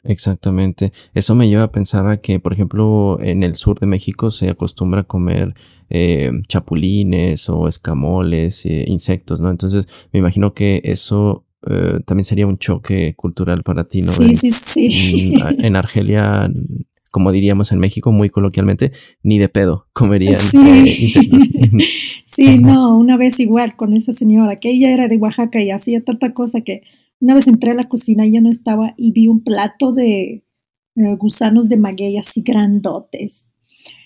Exactamente. 0.03 0.91
Eso 1.13 1.33
me 1.33 1.47
lleva 1.47 1.63
a 1.63 1.71
pensar 1.71 2.07
a 2.07 2.17
que, 2.17 2.39
por 2.39 2.53
ejemplo, 2.53 3.17
en 3.21 3.43
el 3.43 3.55
sur 3.55 3.79
de 3.79 3.87
México 3.87 4.31
se 4.31 4.49
acostumbra 4.49 5.01
a 5.01 5.03
comer 5.03 5.53
eh, 5.89 6.31
chapulines 6.47 7.49
o 7.49 7.67
escamoles, 7.67 8.65
eh, 8.65 8.85
insectos, 8.87 9.39
¿no? 9.39 9.49
Entonces, 9.49 10.07
me 10.11 10.19
imagino 10.19 10.53
que 10.53 10.81
eso 10.83 11.45
eh, 11.69 11.99
también 12.05 12.25
sería 12.25 12.47
un 12.47 12.57
choque 12.57 13.13
cultural 13.15 13.63
para 13.63 13.85
ti, 13.85 14.01
¿no? 14.01 14.11
Sí, 14.11 14.35
sí, 14.35 14.51
sí. 14.51 15.35
En, 15.59 15.77
Argelia, 15.77 16.51
como 17.09 17.31
diríamos 17.31 17.71
en 17.71 17.79
México, 17.79 18.11
muy 18.11 18.29
coloquialmente, 18.29 18.91
ni 19.23 19.39
de 19.39 19.47
pedo 19.47 19.87
comerías 19.93 20.53
insectos. 20.53 21.43
sí, 22.25 22.57
no, 22.57 22.97
una 22.97 23.15
vez 23.15 23.39
igual 23.39 23.77
con 23.77 23.93
esa 23.93 24.11
señora, 24.11 24.57
que 24.57 24.71
ella 24.71 24.91
era 24.91 25.07
de 25.07 25.15
Oaxaca 25.15 25.61
y 25.61 25.71
hacía 25.71 26.03
tanta 26.03 26.33
cosa 26.33 26.59
que 26.59 26.81
una 27.19 27.35
vez 27.35 27.47
entré 27.47 27.71
a 27.71 27.75
la 27.75 27.87
cocina 27.87 28.25
y 28.25 28.31
ya 28.33 28.41
no 28.41 28.49
estaba 28.49 28.93
y 28.97 29.11
vi 29.11 29.27
un 29.27 29.43
plato 29.43 29.93
de 29.93 30.43
eh, 30.95 31.15
gusanos 31.17 31.69
de 31.69 31.77
maguey 31.77 32.17
así 32.17 32.41
grandotes. 32.41 33.49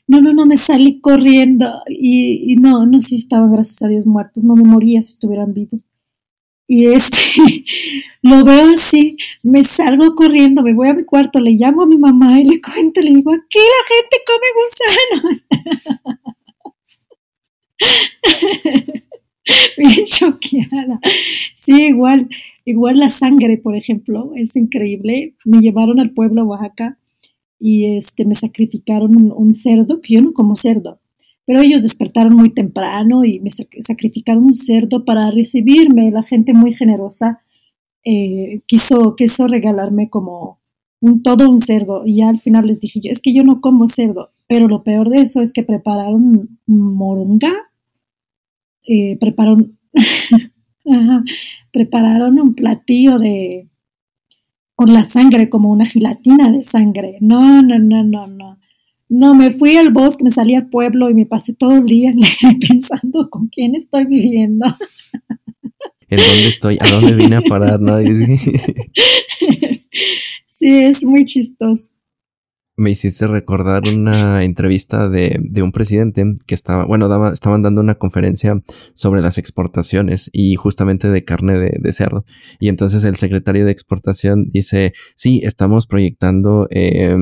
No, 0.07 0.21
no, 0.21 0.31
no, 0.33 0.45
me 0.45 0.55
salí 0.55 1.01
corriendo 1.01 1.81
y, 1.89 2.55
no, 2.57 2.85
no, 2.85 3.01
sí 3.01 3.15
estaban, 3.17 3.51
gracias 3.51 3.81
a 3.83 3.89
Dios, 3.89 4.05
muertos. 4.05 4.43
No 4.43 4.55
me 4.55 4.63
moría 4.63 5.01
si 5.01 5.13
estuvieran 5.13 5.53
vivos. 5.53 5.89
Y 6.65 6.85
este, 6.85 7.17
lo 8.21 8.43
veo 8.45 8.71
así, 8.71 9.17
me 9.43 9.63
salgo 9.63 10.15
corriendo, 10.15 10.63
me 10.63 10.73
voy 10.73 10.87
a 10.89 10.93
mi 10.93 11.03
cuarto, 11.03 11.39
le 11.39 11.51
llamo 11.51 11.83
a 11.83 11.87
mi 11.87 11.97
mamá 11.97 12.39
y 12.39 12.45
le 12.45 12.61
cuento, 12.61 13.01
le 13.01 13.11
digo, 13.11 13.31
aquí 13.31 13.59
la 13.59 13.83
gente 13.95 14.17
come 14.25 14.47
gusanos. 15.21 15.45
Bien 19.77 20.05
choqueada. 20.05 20.99
Sí, 21.55 21.87
igual. 21.87 22.29
Igual 22.67 22.97
la 22.97 23.07
sangre, 23.07 23.57
por 23.57 23.77
ejemplo, 23.77 24.33
es 24.35 24.57
increíble. 24.57 25.37
Me 25.45 25.59
llevaron 25.59 26.01
al 26.01 26.11
pueblo 26.11 26.43
Oaxaca 26.43 26.99
y 27.57 27.95
este, 27.95 28.25
me 28.25 28.35
sacrificaron 28.35 29.31
un, 29.31 29.53
cerdo, 29.53 30.01
que 30.01 30.15
yo 30.15 30.21
no 30.21 30.33
como 30.33 30.57
cerdo, 30.57 30.99
pero 31.45 31.61
ellos 31.61 31.81
despertaron 31.81 32.35
muy 32.35 32.49
temprano 32.49 33.23
y 33.23 33.39
me 33.39 33.51
sacrificaron 33.51 34.43
un 34.43 34.55
cerdo 34.55 35.05
para 35.05 35.31
recibirme. 35.31 36.11
La 36.11 36.23
gente 36.23 36.53
muy 36.53 36.73
generosa 36.73 37.39
eh, 38.03 38.59
quiso, 38.65 39.15
quiso 39.15 39.47
regalarme 39.47 40.09
como 40.09 40.59
un, 40.99 41.23
todo 41.23 41.49
un 41.49 41.59
cerdo 41.59 42.03
y 42.05 42.17
ya 42.17 42.27
al 42.27 42.37
final 42.37 42.67
les 42.67 42.81
dije 42.81 42.99
yo, 42.99 43.11
es 43.11 43.21
que 43.21 43.31
yo 43.31 43.45
no 43.45 43.61
como 43.61 43.87
cerdo, 43.87 44.27
pero 44.45 44.67
lo 44.67 44.83
peor 44.83 45.07
de 45.07 45.21
eso 45.21 45.39
es 45.41 45.53
que 45.53 45.63
prepararon 45.63 46.59
moronga, 46.65 47.53
eh, 48.85 49.15
prepararon... 49.21 49.79
prepararon 51.71 52.39
un 52.39 52.55
platillo 52.55 53.17
de 53.17 53.67
con 54.75 54.93
la 54.93 55.03
sangre, 55.03 55.49
como 55.49 55.71
una 55.71 55.87
gelatina 55.87 56.51
de 56.51 56.61
sangre. 56.61 57.17
No, 57.19 57.63
no, 57.63 57.79
no, 57.79 58.03
no, 58.03 58.27
no. 58.27 58.59
No, 59.09 59.33
me 59.33 59.51
fui 59.51 59.75
al 59.75 59.91
bosque, 59.91 60.23
me 60.23 60.29
salí 60.29 60.53
al 60.53 60.69
pueblo 60.69 61.09
y 61.09 61.15
me 61.15 61.25
pasé 61.25 61.53
todo 61.53 61.77
el 61.77 61.85
día 61.85 62.13
pensando 62.67 63.27
con 63.29 63.47
quién 63.47 63.73
estoy 63.73 64.05
viviendo. 64.05 64.67
¿En 66.09 66.19
dónde 66.19 66.47
estoy? 66.47 66.77
¿A 66.79 66.91
dónde 66.91 67.15
vine 67.15 67.37
a 67.37 67.41
parar? 67.41 67.81
¿no? 67.81 67.97
sí, 70.47 70.67
es 70.67 71.03
muy 71.03 71.25
chistoso 71.25 71.96
me 72.77 72.91
hiciste 72.91 73.25
recordar 73.25 73.83
una 73.87 74.43
entrevista 74.43 75.09
de, 75.09 75.39
de, 75.41 75.61
un 75.63 75.71
presidente 75.71 76.35
que 76.45 76.53
estaba, 76.53 76.85
bueno, 76.85 77.07
daba, 77.09 77.33
estaban 77.33 77.63
dando 77.63 77.81
una 77.81 77.95
conferencia 77.95 78.61
sobre 78.93 79.21
las 79.21 79.39
exportaciones 79.39 80.29
y 80.31 80.55
justamente 80.55 81.09
de 81.09 81.23
carne 81.23 81.59
de, 81.59 81.77
de 81.79 81.91
cerdo. 81.91 82.23
Y 82.59 82.69
entonces 82.69 83.03
el 83.03 83.15
secretario 83.15 83.65
de 83.65 83.71
exportación 83.71 84.51
dice, 84.51 84.93
sí, 85.15 85.41
estamos 85.43 85.87
proyectando 85.87 86.67
eh, 86.69 87.17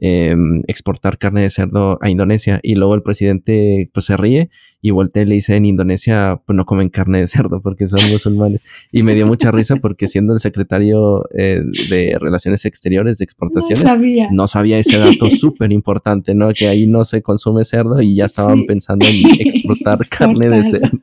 Em, 0.00 0.62
exportar 0.68 1.18
carne 1.18 1.40
de 1.40 1.50
cerdo 1.50 1.98
a 2.00 2.08
Indonesia. 2.08 2.60
Y 2.62 2.76
luego 2.76 2.94
el 2.94 3.02
presidente 3.02 3.90
pues 3.92 4.06
se 4.06 4.16
ríe 4.16 4.48
y 4.80 4.92
voltea 4.92 5.24
y 5.24 5.26
le 5.26 5.34
dice 5.34 5.56
en 5.56 5.66
Indonesia 5.66 6.40
pues 6.46 6.56
no 6.56 6.64
comen 6.66 6.88
carne 6.88 7.18
de 7.18 7.26
cerdo 7.26 7.60
porque 7.60 7.88
son 7.88 8.08
musulmanes 8.08 8.62
y 8.92 9.02
me 9.02 9.16
dio 9.16 9.26
mucha 9.26 9.50
risa 9.50 9.74
porque 9.74 10.06
siendo 10.06 10.34
el 10.34 10.38
secretario 10.38 11.24
eh, 11.36 11.62
de 11.90 12.16
Relaciones 12.20 12.64
Exteriores 12.64 13.18
de 13.18 13.24
Exportaciones 13.24 13.84
no 14.30 14.46
sabía, 14.46 14.78
ese 14.78 14.98
dato 14.98 15.28
súper 15.30 15.72
importante, 15.72 16.32
¿no? 16.32 16.50
Que 16.54 16.68
ahí 16.68 16.86
no 16.86 17.04
se 17.04 17.20
consume 17.20 17.64
cerdo 17.64 18.00
y 18.00 18.14
ya 18.14 18.26
estaban 18.26 18.66
pensando 18.66 19.04
en 19.04 19.40
exportar, 19.40 19.98
carne 20.08 20.48
de 20.48 20.64
cerdo. 20.64 21.00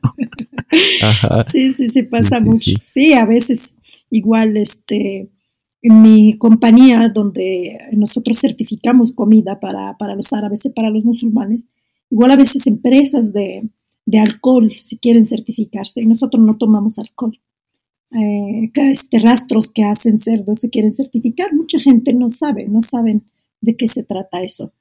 Sí, 1.44 1.72
sí, 1.72 1.86
sí, 1.86 2.02
pasa 2.02 2.40
mucho. 2.40 2.72
sí, 2.80 3.12
a 3.12 3.24
veces 3.24 3.76
igual 4.10 4.56
este 4.56 5.28
mi 5.88 6.38
compañía, 6.38 7.08
donde 7.08 7.78
nosotros 7.92 8.40
certificamos 8.40 9.12
comida 9.12 9.60
para, 9.60 9.96
los 10.14 10.32
árabes 10.32 10.64
y 10.66 10.70
para 10.70 10.90
los 10.90 11.04
musulmanes, 11.04 11.66
igual 12.10 12.30
a 12.30 12.36
veces 12.36 12.66
empresas 12.66 13.32
de, 13.32 13.68
alcohol 14.18 14.72
si 14.78 14.98
quieren 14.98 15.24
certificarse 15.24 16.02
y 16.02 16.06
nosotros 16.06 16.44
no 16.44 16.56
tomamos 16.56 16.98
alcohol. 16.98 17.38
Eh, 18.12 18.70
este, 18.74 19.18
rastros 19.18 19.70
que 19.70 19.82
hacen 19.82 20.18
cerdos 20.18 20.60
se 20.60 20.70
quieren 20.70 20.92
certificar, 20.92 21.52
mucha 21.52 21.78
gente 21.78 22.14
no 22.14 22.30
sabe, 22.30 22.68
no 22.68 22.80
saben 22.82 23.24
de 23.60 23.76
qué 23.76 23.88
se 23.88 24.04
trata 24.04 24.42
eso. 24.42 24.72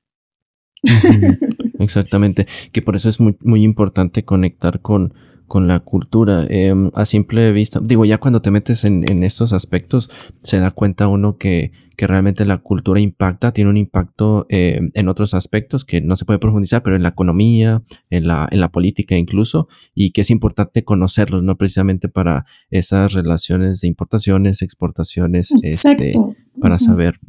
Exactamente, 1.79 2.45
que 2.71 2.81
por 2.81 2.95
eso 2.95 3.09
es 3.09 3.19
muy, 3.19 3.35
muy 3.41 3.63
importante 3.63 4.23
conectar 4.23 4.81
con, 4.81 5.13
con 5.47 5.67
la 5.67 5.79
cultura. 5.79 6.45
Em, 6.49 6.91
a 6.95 7.05
simple 7.05 7.51
vista, 7.51 7.79
digo, 7.83 8.05
ya 8.05 8.17
cuando 8.17 8.41
te 8.41 8.51
metes 8.51 8.85
en, 8.85 9.09
en, 9.09 9.23
estos 9.23 9.53
aspectos, 9.53 10.09
se 10.41 10.59
da 10.59 10.71
cuenta 10.71 11.07
uno 11.07 11.37
que, 11.37 11.71
que 11.95 12.07
realmente 12.07 12.45
la 12.45 12.57
cultura 12.57 12.99
impacta, 12.99 13.51
tiene 13.51 13.69
un 13.69 13.77
impacto 13.77 14.45
eh, 14.49 14.79
en 14.93 15.07
otros 15.07 15.33
aspectos 15.33 15.85
que 15.85 16.01
no 16.01 16.15
se 16.15 16.25
puede 16.25 16.39
profundizar, 16.39 16.83
pero 16.83 16.95
en 16.95 17.03
la 17.03 17.09
economía, 17.09 17.83
en 18.09 18.27
la, 18.27 18.47
en 18.51 18.59
la 18.59 18.71
política 18.71 19.17
incluso, 19.17 19.67
y 19.93 20.11
que 20.11 20.21
es 20.21 20.29
importante 20.29 20.83
conocerlos, 20.83 21.43
¿no? 21.43 21.57
Precisamente 21.57 22.09
para 22.09 22.45
esas 22.69 23.13
relaciones 23.13 23.81
de 23.81 23.87
importaciones, 23.87 24.61
exportaciones, 24.61 25.51
este, 25.61 26.13
para 26.59 26.77
saber. 26.77 27.19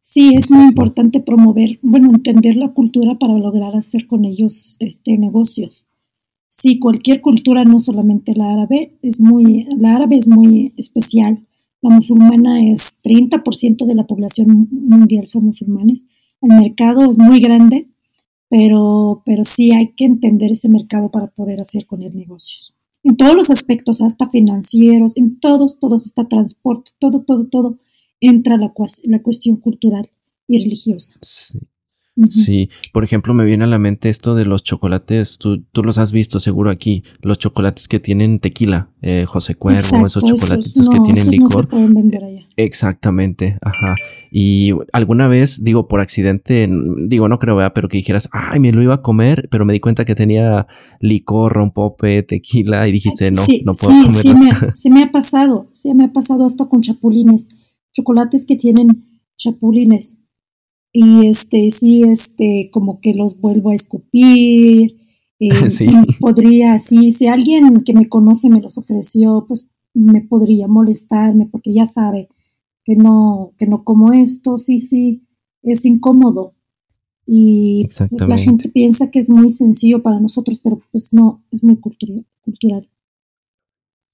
Sí, 0.00 0.34
es 0.36 0.50
muy 0.50 0.64
importante 0.64 1.20
promover, 1.20 1.78
bueno, 1.82 2.10
entender 2.12 2.56
la 2.56 2.72
cultura 2.72 3.18
para 3.18 3.34
lograr 3.34 3.74
hacer 3.76 4.06
con 4.06 4.24
ellos 4.24 4.76
este, 4.80 5.16
negocios. 5.18 5.88
Sí, 6.56 6.78
cualquier 6.78 7.20
cultura, 7.20 7.64
no 7.64 7.80
solamente 7.80 8.32
la 8.32 8.48
árabe, 8.48 8.96
es 9.02 9.18
muy, 9.18 9.66
la 9.76 9.96
árabe 9.96 10.16
es 10.16 10.28
muy 10.28 10.72
especial. 10.76 11.44
La 11.82 11.90
musulmana 11.90 12.64
es 12.70 13.00
30% 13.02 13.84
de 13.84 13.94
la 13.96 14.06
población 14.06 14.68
mundial 14.70 15.26
son 15.26 15.46
musulmanes. 15.46 16.06
El 16.40 16.50
mercado 16.50 17.10
es 17.10 17.18
muy 17.18 17.40
grande, 17.40 17.88
pero, 18.48 19.24
pero 19.26 19.42
sí 19.42 19.72
hay 19.72 19.94
que 19.94 20.04
entender 20.04 20.52
ese 20.52 20.68
mercado 20.68 21.10
para 21.10 21.26
poder 21.26 21.60
hacer 21.60 21.86
con 21.86 22.04
él 22.04 22.14
negocios. 22.14 22.72
En 23.02 23.16
todos 23.16 23.34
los 23.34 23.50
aspectos, 23.50 24.00
hasta 24.00 24.30
financieros, 24.30 25.10
en 25.16 25.40
todos, 25.40 25.80
todos, 25.80 26.06
está 26.06 26.28
transporte, 26.28 26.92
todo, 27.00 27.22
todo, 27.22 27.48
todo, 27.48 27.78
entra 28.20 28.56
la, 28.58 28.72
la 29.02 29.22
cuestión 29.22 29.56
cultural 29.56 30.08
y 30.46 30.62
religiosa. 30.62 31.18
Sí. 31.20 31.58
Sí, 32.28 32.70
por 32.92 33.02
ejemplo, 33.02 33.34
me 33.34 33.44
viene 33.44 33.64
a 33.64 33.66
la 33.66 33.80
mente 33.80 34.08
esto 34.08 34.36
de 34.36 34.44
los 34.44 34.62
chocolates, 34.62 35.38
tú, 35.38 35.64
tú 35.72 35.82
los 35.82 35.98
has 35.98 36.12
visto 36.12 36.38
seguro 36.38 36.70
aquí, 36.70 37.02
los 37.22 37.40
chocolates 37.40 37.88
que 37.88 37.98
tienen 37.98 38.38
tequila, 38.38 38.88
eh, 39.02 39.24
José 39.26 39.56
Cuervo, 39.56 40.06
esos 40.06 40.24
chocolatitos 40.24 40.88
que 40.88 41.00
tienen 41.00 41.28
licor. 41.30 41.68
Exactamente, 42.56 43.58
ajá. 43.62 43.96
Y 44.30 44.70
alguna 44.92 45.26
vez, 45.26 45.64
digo, 45.64 45.88
por 45.88 46.00
accidente, 46.00 46.68
digo, 47.08 47.28
no 47.28 47.40
creo, 47.40 47.58
pero 47.74 47.88
que 47.88 47.96
dijeras, 47.96 48.28
ay, 48.30 48.60
me 48.60 48.70
lo 48.70 48.80
iba 48.80 48.94
a 48.94 49.02
comer, 49.02 49.48
pero 49.50 49.64
me 49.64 49.72
di 49.72 49.80
cuenta 49.80 50.04
que 50.04 50.14
tenía 50.14 50.68
licor, 51.00 51.52
rompope, 51.52 52.22
tequila, 52.22 52.86
y 52.86 52.92
dijiste, 52.92 53.32
no, 53.32 53.42
no 53.64 53.72
puedo 53.72 54.10
sí, 54.12 54.34
Sí, 54.34 54.34
sí 54.76 54.90
me 54.90 55.02
ha 55.02 55.10
pasado, 55.10 55.68
sí 55.72 55.92
me 55.94 56.04
ha 56.04 56.12
pasado 56.12 56.46
hasta 56.46 56.66
con 56.66 56.80
chapulines, 56.80 57.48
chocolates 57.92 58.46
que 58.46 58.54
tienen 58.54 59.04
chapulines 59.36 60.18
y 60.96 61.26
este 61.26 61.70
sí 61.70 62.04
este 62.04 62.70
como 62.72 63.00
que 63.00 63.14
los 63.14 63.38
vuelvo 63.40 63.70
a 63.70 63.74
escupir 63.74 64.96
eh, 65.40 65.48
podría 66.20 66.78
sí 66.78 67.12
si 67.12 67.26
alguien 67.26 67.82
que 67.82 67.92
me 67.92 68.08
conoce 68.08 68.48
me 68.48 68.60
los 68.62 68.78
ofreció 68.78 69.44
pues 69.46 69.68
me 69.92 70.22
podría 70.22 70.68
molestarme 70.68 71.46
porque 71.50 71.72
ya 71.72 71.84
sabe 71.84 72.28
que 72.84 72.94
no 72.94 73.52
que 73.58 73.66
no 73.66 73.82
como 73.82 74.12
esto 74.12 74.56
sí 74.56 74.78
sí 74.78 75.24
es 75.64 75.84
incómodo. 75.84 76.54
Y 77.26 77.88
la 78.10 78.36
gente 78.36 78.68
piensa 78.68 79.10
que 79.10 79.18
es 79.18 79.30
muy 79.30 79.48
sencillo 79.48 80.02
para 80.02 80.20
nosotros 80.20 80.60
pero 80.62 80.80
pues 80.92 81.12
no 81.12 81.42
es 81.50 81.64
muy 81.64 81.76
cultural 81.76 82.26
cultural. 82.42 82.88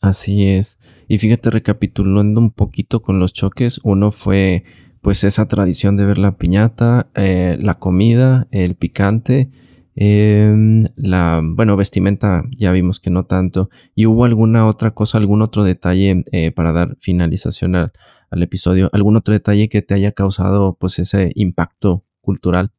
Así 0.01 0.47
es. 0.47 0.79
Y 1.09 1.19
fíjate, 1.19 1.51
recapitulando 1.51 2.41
un 2.41 2.53
poquito 2.53 3.03
con 3.03 3.19
los 3.19 3.35
choques, 3.35 3.81
uno 3.83 4.13
fue 4.13 4.65
pues 5.03 5.25
esa 5.25 5.49
tradición 5.49 5.97
de 5.97 6.05
ver 6.05 6.19
la 6.19 6.37
piñata, 6.37 7.11
eh, 7.15 7.57
la 7.61 7.75
comida, 7.75 8.47
el 8.51 8.75
picante, 8.75 9.51
em, 9.95 10.85
la, 10.97 11.41
bueno, 11.43 11.77
vestimenta 11.77 12.45
ya 12.57 12.73
vimos 12.73 13.01
que 13.01 13.11
no 13.11 13.25
tanto. 13.25 13.71
¿Y 13.95 14.07
hubo 14.07 14.25
alguna 14.25 14.67
otra 14.67 14.93
cosa, 14.93 15.19
algún 15.19 15.43
otro 15.43 15.65
detalle 15.65 16.25
eh, 16.33 16.53
para 16.53 16.73
dar 16.73 16.97
finalización 17.01 17.77
al, 17.77 17.93
episodio? 18.31 18.91
¿Algún 18.93 19.17
otro 19.17 19.33
detalle 19.33 19.69
que 19.69 19.83
te 19.83 19.95
haya 19.95 20.13
causado 20.13 20.77
pues 20.79 20.99
ese 20.99 21.33
impacto 21.35 22.05
cultural? 22.21 22.73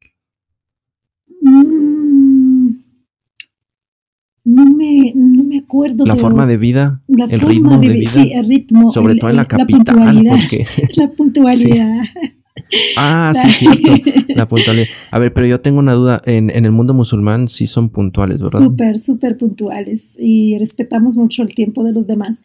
No 4.43 4.65
me, 4.65 5.13
no 5.15 5.43
me 5.43 5.59
acuerdo. 5.59 6.05
La 6.05 6.15
forma 6.15 6.47
de 6.47 6.57
vida, 6.57 7.01
el 7.07 7.39
ritmo 7.41 7.77
de, 7.79 7.89
vida. 7.89 8.09
Sí, 8.09 8.31
el 8.33 8.47
ritmo. 8.47 8.91
Sobre 8.91 9.15
todo 9.15 9.29
en 9.29 9.37
la 9.37 9.45
capital. 9.45 9.95
La 9.95 10.07
puntualidad. 10.11 10.37
la 10.95 11.07
puntualidad. 11.17 12.03
Ah, 12.97 13.33
sí, 13.35 13.49
cierto. 13.49 13.91
La 14.35 14.47
puntualidad. 14.47 14.87
A 15.11 15.19
ver, 15.19 15.33
pero 15.33 15.45
yo 15.47 15.61
tengo 15.61 15.79
una 15.79 15.93
duda. 15.93 16.21
En, 16.25 16.49
en 16.49 16.65
el 16.65 16.71
mundo 16.71 16.93
musulmán 16.93 17.47
sí 17.47 17.67
son 17.67 17.89
puntuales, 17.89 18.41
¿verdad? 18.41 18.59
Súper, 18.59 18.99
súper 18.99 19.37
puntuales. 19.37 20.17
Y 20.19 20.57
respetamos 20.57 21.15
mucho 21.15 21.43
el 21.43 21.53
tiempo 21.53 21.83
de 21.83 21.93
los 21.93 22.07
demás. 22.07 22.43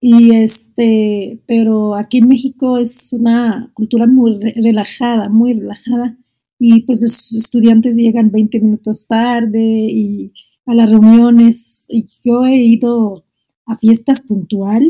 Y 0.00 0.34
este, 0.34 1.40
pero 1.46 1.96
aquí 1.96 2.18
en 2.18 2.28
México 2.28 2.78
es 2.78 3.12
una 3.12 3.70
cultura 3.74 4.06
muy 4.06 4.38
relajada, 4.56 5.28
muy 5.28 5.54
relajada. 5.54 6.16
Y 6.58 6.82
pues 6.82 7.00
los 7.00 7.36
estudiantes 7.36 7.96
llegan 7.96 8.30
20 8.30 8.60
minutos 8.60 9.06
tarde 9.06 9.60
y 9.60 10.32
a 10.68 10.74
las 10.74 10.90
reuniones. 10.90 11.86
Yo 12.24 12.44
he 12.44 12.56
ido 12.56 13.24
a 13.66 13.76
fiestas 13.76 14.22
puntual 14.22 14.88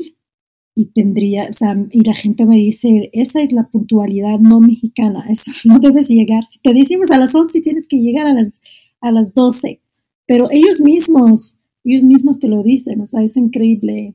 y 0.74 0.86
tendría, 0.86 1.48
o 1.48 1.52
sea, 1.52 1.76
y 1.90 2.02
la 2.02 2.14
gente 2.14 2.46
me 2.46 2.56
dice, 2.56 3.10
esa 3.12 3.40
es 3.40 3.52
la 3.52 3.68
puntualidad 3.68 4.38
no 4.38 4.60
mexicana, 4.60 5.24
eso 5.28 5.50
no 5.64 5.78
debes 5.78 6.08
llegar. 6.08 6.46
Si 6.46 6.58
te 6.60 6.74
decimos 6.74 7.10
a 7.10 7.18
las 7.18 7.34
11 7.34 7.60
tienes 7.60 7.86
que 7.86 7.98
llegar 7.98 8.26
a 8.26 8.34
las, 8.34 8.60
a 9.00 9.10
las 9.10 9.34
12, 9.34 9.80
pero 10.26 10.50
ellos 10.50 10.80
mismos, 10.80 11.58
ellos 11.84 12.04
mismos 12.04 12.38
te 12.38 12.48
lo 12.48 12.62
dicen, 12.62 13.00
o 13.00 13.06
sea, 13.06 13.22
es 13.22 13.36
increíble 13.36 14.14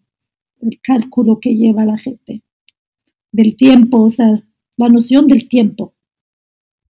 el 0.61 0.79
cálculo 0.81 1.39
que 1.39 1.55
lleva 1.55 1.85
la 1.85 1.97
gente 1.97 2.43
del 3.31 3.55
tiempo, 3.55 4.03
o 4.03 4.09
sea, 4.09 4.43
la 4.77 4.89
noción 4.89 5.27
del 5.27 5.47
tiempo. 5.47 5.93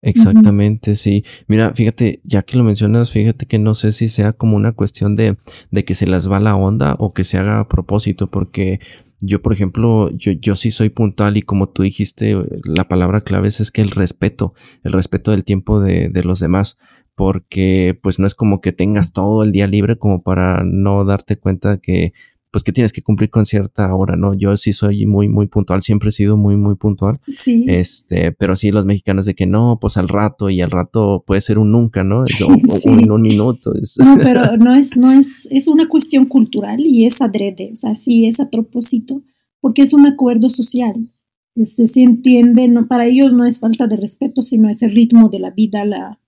Exactamente, 0.05 0.95
sí. 0.95 1.23
Mira, 1.47 1.73
fíjate, 1.73 2.19
ya 2.25 2.41
que 2.41 2.57
lo 2.57 2.65
mencionas, 2.65 3.09
fíjate 3.09 3.45
que 3.45 3.57
no 3.57 3.73
sé 3.73 3.93
si 3.93 4.09
sea 4.09 4.33
como 4.33 4.57
una 4.57 4.73
cuestión 4.73 5.15
de, 5.15 5.37
de 5.71 5.85
que 5.85 5.95
se 5.95 6.07
las 6.07 6.29
va 6.29 6.41
la 6.41 6.57
onda 6.57 6.97
o 6.99 7.13
que 7.13 7.23
se 7.23 7.37
haga 7.37 7.61
a 7.61 7.69
propósito, 7.69 8.29
porque 8.29 8.81
yo, 9.21 9.41
por 9.41 9.53
ejemplo, 9.53 10.09
yo, 10.11 10.33
yo 10.33 10.57
sí 10.57 10.71
soy 10.71 10.89
puntual 10.89 11.37
y 11.37 11.41
como 11.41 11.69
tú 11.69 11.83
dijiste, 11.83 12.35
la 12.65 12.89
palabra 12.89 13.21
clave 13.21 13.47
es, 13.47 13.61
es 13.61 13.71
que 13.71 13.81
el 13.81 13.91
respeto, 13.91 14.53
el 14.83 14.91
respeto 14.91 15.31
del 15.31 15.45
tiempo 15.45 15.79
de, 15.79 16.09
de 16.09 16.23
los 16.25 16.41
demás, 16.41 16.77
porque 17.15 17.97
pues 18.03 18.19
no 18.19 18.27
es 18.27 18.35
como 18.35 18.59
que 18.59 18.73
tengas 18.73 19.13
todo 19.13 19.43
el 19.43 19.53
día 19.53 19.67
libre 19.67 19.97
como 19.97 20.21
para 20.21 20.63
no 20.65 21.05
darte 21.05 21.37
cuenta 21.37 21.77
que 21.77 22.11
pues 22.53 22.63
que 22.63 22.71
tienes 22.71 22.93
que 22.93 23.01
cumplir 23.01 23.31
con 23.31 23.47
cierta 23.47 23.95
hora, 23.95 24.15
¿no? 24.15 24.35
Yo 24.35 24.55
sí 24.57 24.73
soy 24.73 25.07
muy, 25.07 25.27
muy 25.27 25.47
puntual, 25.47 25.81
siempre 25.81 26.09
he 26.09 26.11
sido 26.11 26.37
muy, 26.37 26.55
muy 26.55 26.75
puntual. 26.75 27.19
Sí. 27.27 27.65
Este, 27.67 28.31
pero 28.31 28.55
sí 28.55 28.69
los 28.69 28.85
mexicanos 28.85 29.25
de 29.25 29.33
que 29.33 29.47
no, 29.47 29.79
pues 29.81 29.97
al 29.97 30.07
rato 30.07 30.51
y 30.51 30.61
al 30.61 30.69
rato 30.69 31.23
puede 31.25 31.41
ser 31.41 31.57
un 31.57 31.71
nunca, 31.71 32.03
¿no? 32.03 32.23
O, 32.85 32.89
en 32.89 33.11
un 33.11 33.23
minuto. 33.23 33.73
No, 33.97 34.17
pero 34.21 34.55
no 34.57 34.75
es, 34.75 34.95
no 34.95 35.11
es, 35.11 35.47
es 35.49 35.67
una 35.67 35.89
cuestión 35.89 36.27
cultural 36.27 36.81
y 36.81 37.05
es 37.05 37.23
adrede, 37.23 37.71
o 37.73 37.75
sea, 37.75 37.95
sí 37.95 38.27
es 38.27 38.39
a 38.39 38.51
propósito, 38.51 39.23
porque 39.59 39.81
es 39.81 39.91
un 39.93 40.05
acuerdo 40.05 40.51
social. 40.51 41.09
Este, 41.55 41.87
se 41.87 42.03
entiende, 42.03 42.67
no, 42.67 42.87
para 42.87 43.07
ellos 43.07 43.33
no 43.33 43.45
es 43.45 43.59
falta 43.59 43.87
de 43.87 43.97
respeto, 43.97 44.43
sino 44.43 44.69
es 44.69 44.83
el 44.83 44.91
ritmo 44.91 45.29
de 45.29 45.39
la 45.39 45.49
vida, 45.49 45.85
la, 45.85 46.19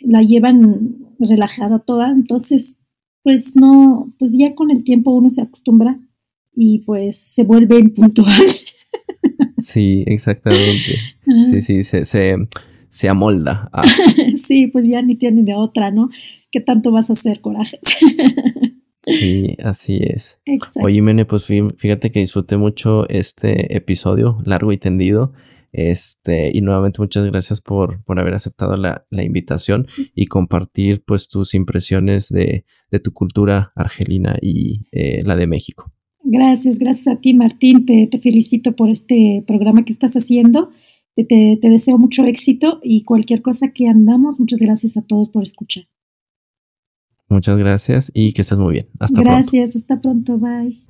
la 0.00 0.22
llevan 0.22 0.98
relajada 1.18 1.78
toda, 1.78 2.10
entonces 2.10 2.80
pues 3.26 3.56
no, 3.56 4.14
pues 4.20 4.36
ya 4.38 4.54
con 4.54 4.70
el 4.70 4.84
tiempo 4.84 5.10
uno 5.10 5.30
se 5.30 5.42
acostumbra 5.42 5.98
y 6.54 6.84
pues 6.84 7.18
se 7.18 7.42
vuelve 7.42 7.76
impuntual. 7.80 8.46
Sí, 9.58 10.04
exactamente. 10.06 11.00
Sí, 11.50 11.60
sí, 11.60 11.82
se, 11.82 12.04
se, 12.04 13.08
amolda. 13.08 13.68
Sí, 14.36 14.68
pues 14.68 14.86
ya 14.86 15.02
ni 15.02 15.16
tiene 15.16 15.42
de 15.42 15.54
otra, 15.54 15.90
¿no? 15.90 16.08
¿Qué 16.52 16.60
tanto 16.60 16.92
vas 16.92 17.10
a 17.10 17.14
hacer, 17.14 17.40
coraje? 17.40 17.80
Sí, 19.02 19.56
así 19.62 20.00
es. 20.02 20.40
Exacto. 20.46 20.84
Oye, 20.84 21.00
Mene, 21.00 21.24
pues 21.24 21.44
fíjate 21.44 22.10
que 22.10 22.18
disfruté 22.18 22.56
mucho 22.56 23.08
este 23.08 23.76
episodio, 23.76 24.36
largo 24.44 24.72
y 24.72 24.78
tendido. 24.78 25.32
Este, 25.78 26.50
y 26.56 26.62
nuevamente 26.62 27.02
muchas 27.02 27.26
gracias 27.26 27.60
por, 27.60 28.02
por 28.04 28.18
haber 28.18 28.32
aceptado 28.32 28.78
la, 28.78 29.04
la, 29.10 29.22
invitación 29.22 29.86
y 30.14 30.24
compartir 30.24 31.04
pues 31.04 31.28
tus 31.28 31.52
impresiones 31.52 32.30
de, 32.30 32.64
de 32.90 32.98
tu 32.98 33.12
cultura 33.12 33.72
argelina 33.76 34.38
y 34.40 34.86
eh, 34.90 35.22
la 35.26 35.36
de 35.36 35.46
México. 35.46 35.92
Gracias, 36.24 36.78
gracias 36.78 37.14
a 37.14 37.20
ti 37.20 37.34
Martín, 37.34 37.84
te, 37.84 38.06
te 38.06 38.18
felicito 38.18 38.74
por 38.74 38.88
este 38.88 39.44
programa 39.46 39.84
que 39.84 39.92
estás 39.92 40.14
haciendo, 40.14 40.70
te, 41.14 41.24
te, 41.24 41.58
te 41.60 41.68
deseo 41.68 41.98
mucho 41.98 42.24
éxito 42.24 42.80
y 42.82 43.04
cualquier 43.04 43.42
cosa 43.42 43.72
que 43.74 43.86
andamos, 43.86 44.40
muchas 44.40 44.60
gracias 44.60 44.96
a 44.96 45.02
todos 45.02 45.28
por 45.28 45.42
escuchar. 45.42 45.84
Muchas 47.28 47.58
gracias 47.58 48.10
y 48.14 48.32
que 48.32 48.40
estés 48.40 48.56
muy 48.56 48.72
bien. 48.72 48.88
Hasta 48.98 49.16
pronto. 49.16 49.30
Gracias, 49.30 49.76
hasta 49.76 50.00
pronto, 50.00 50.38
bye. 50.38 50.86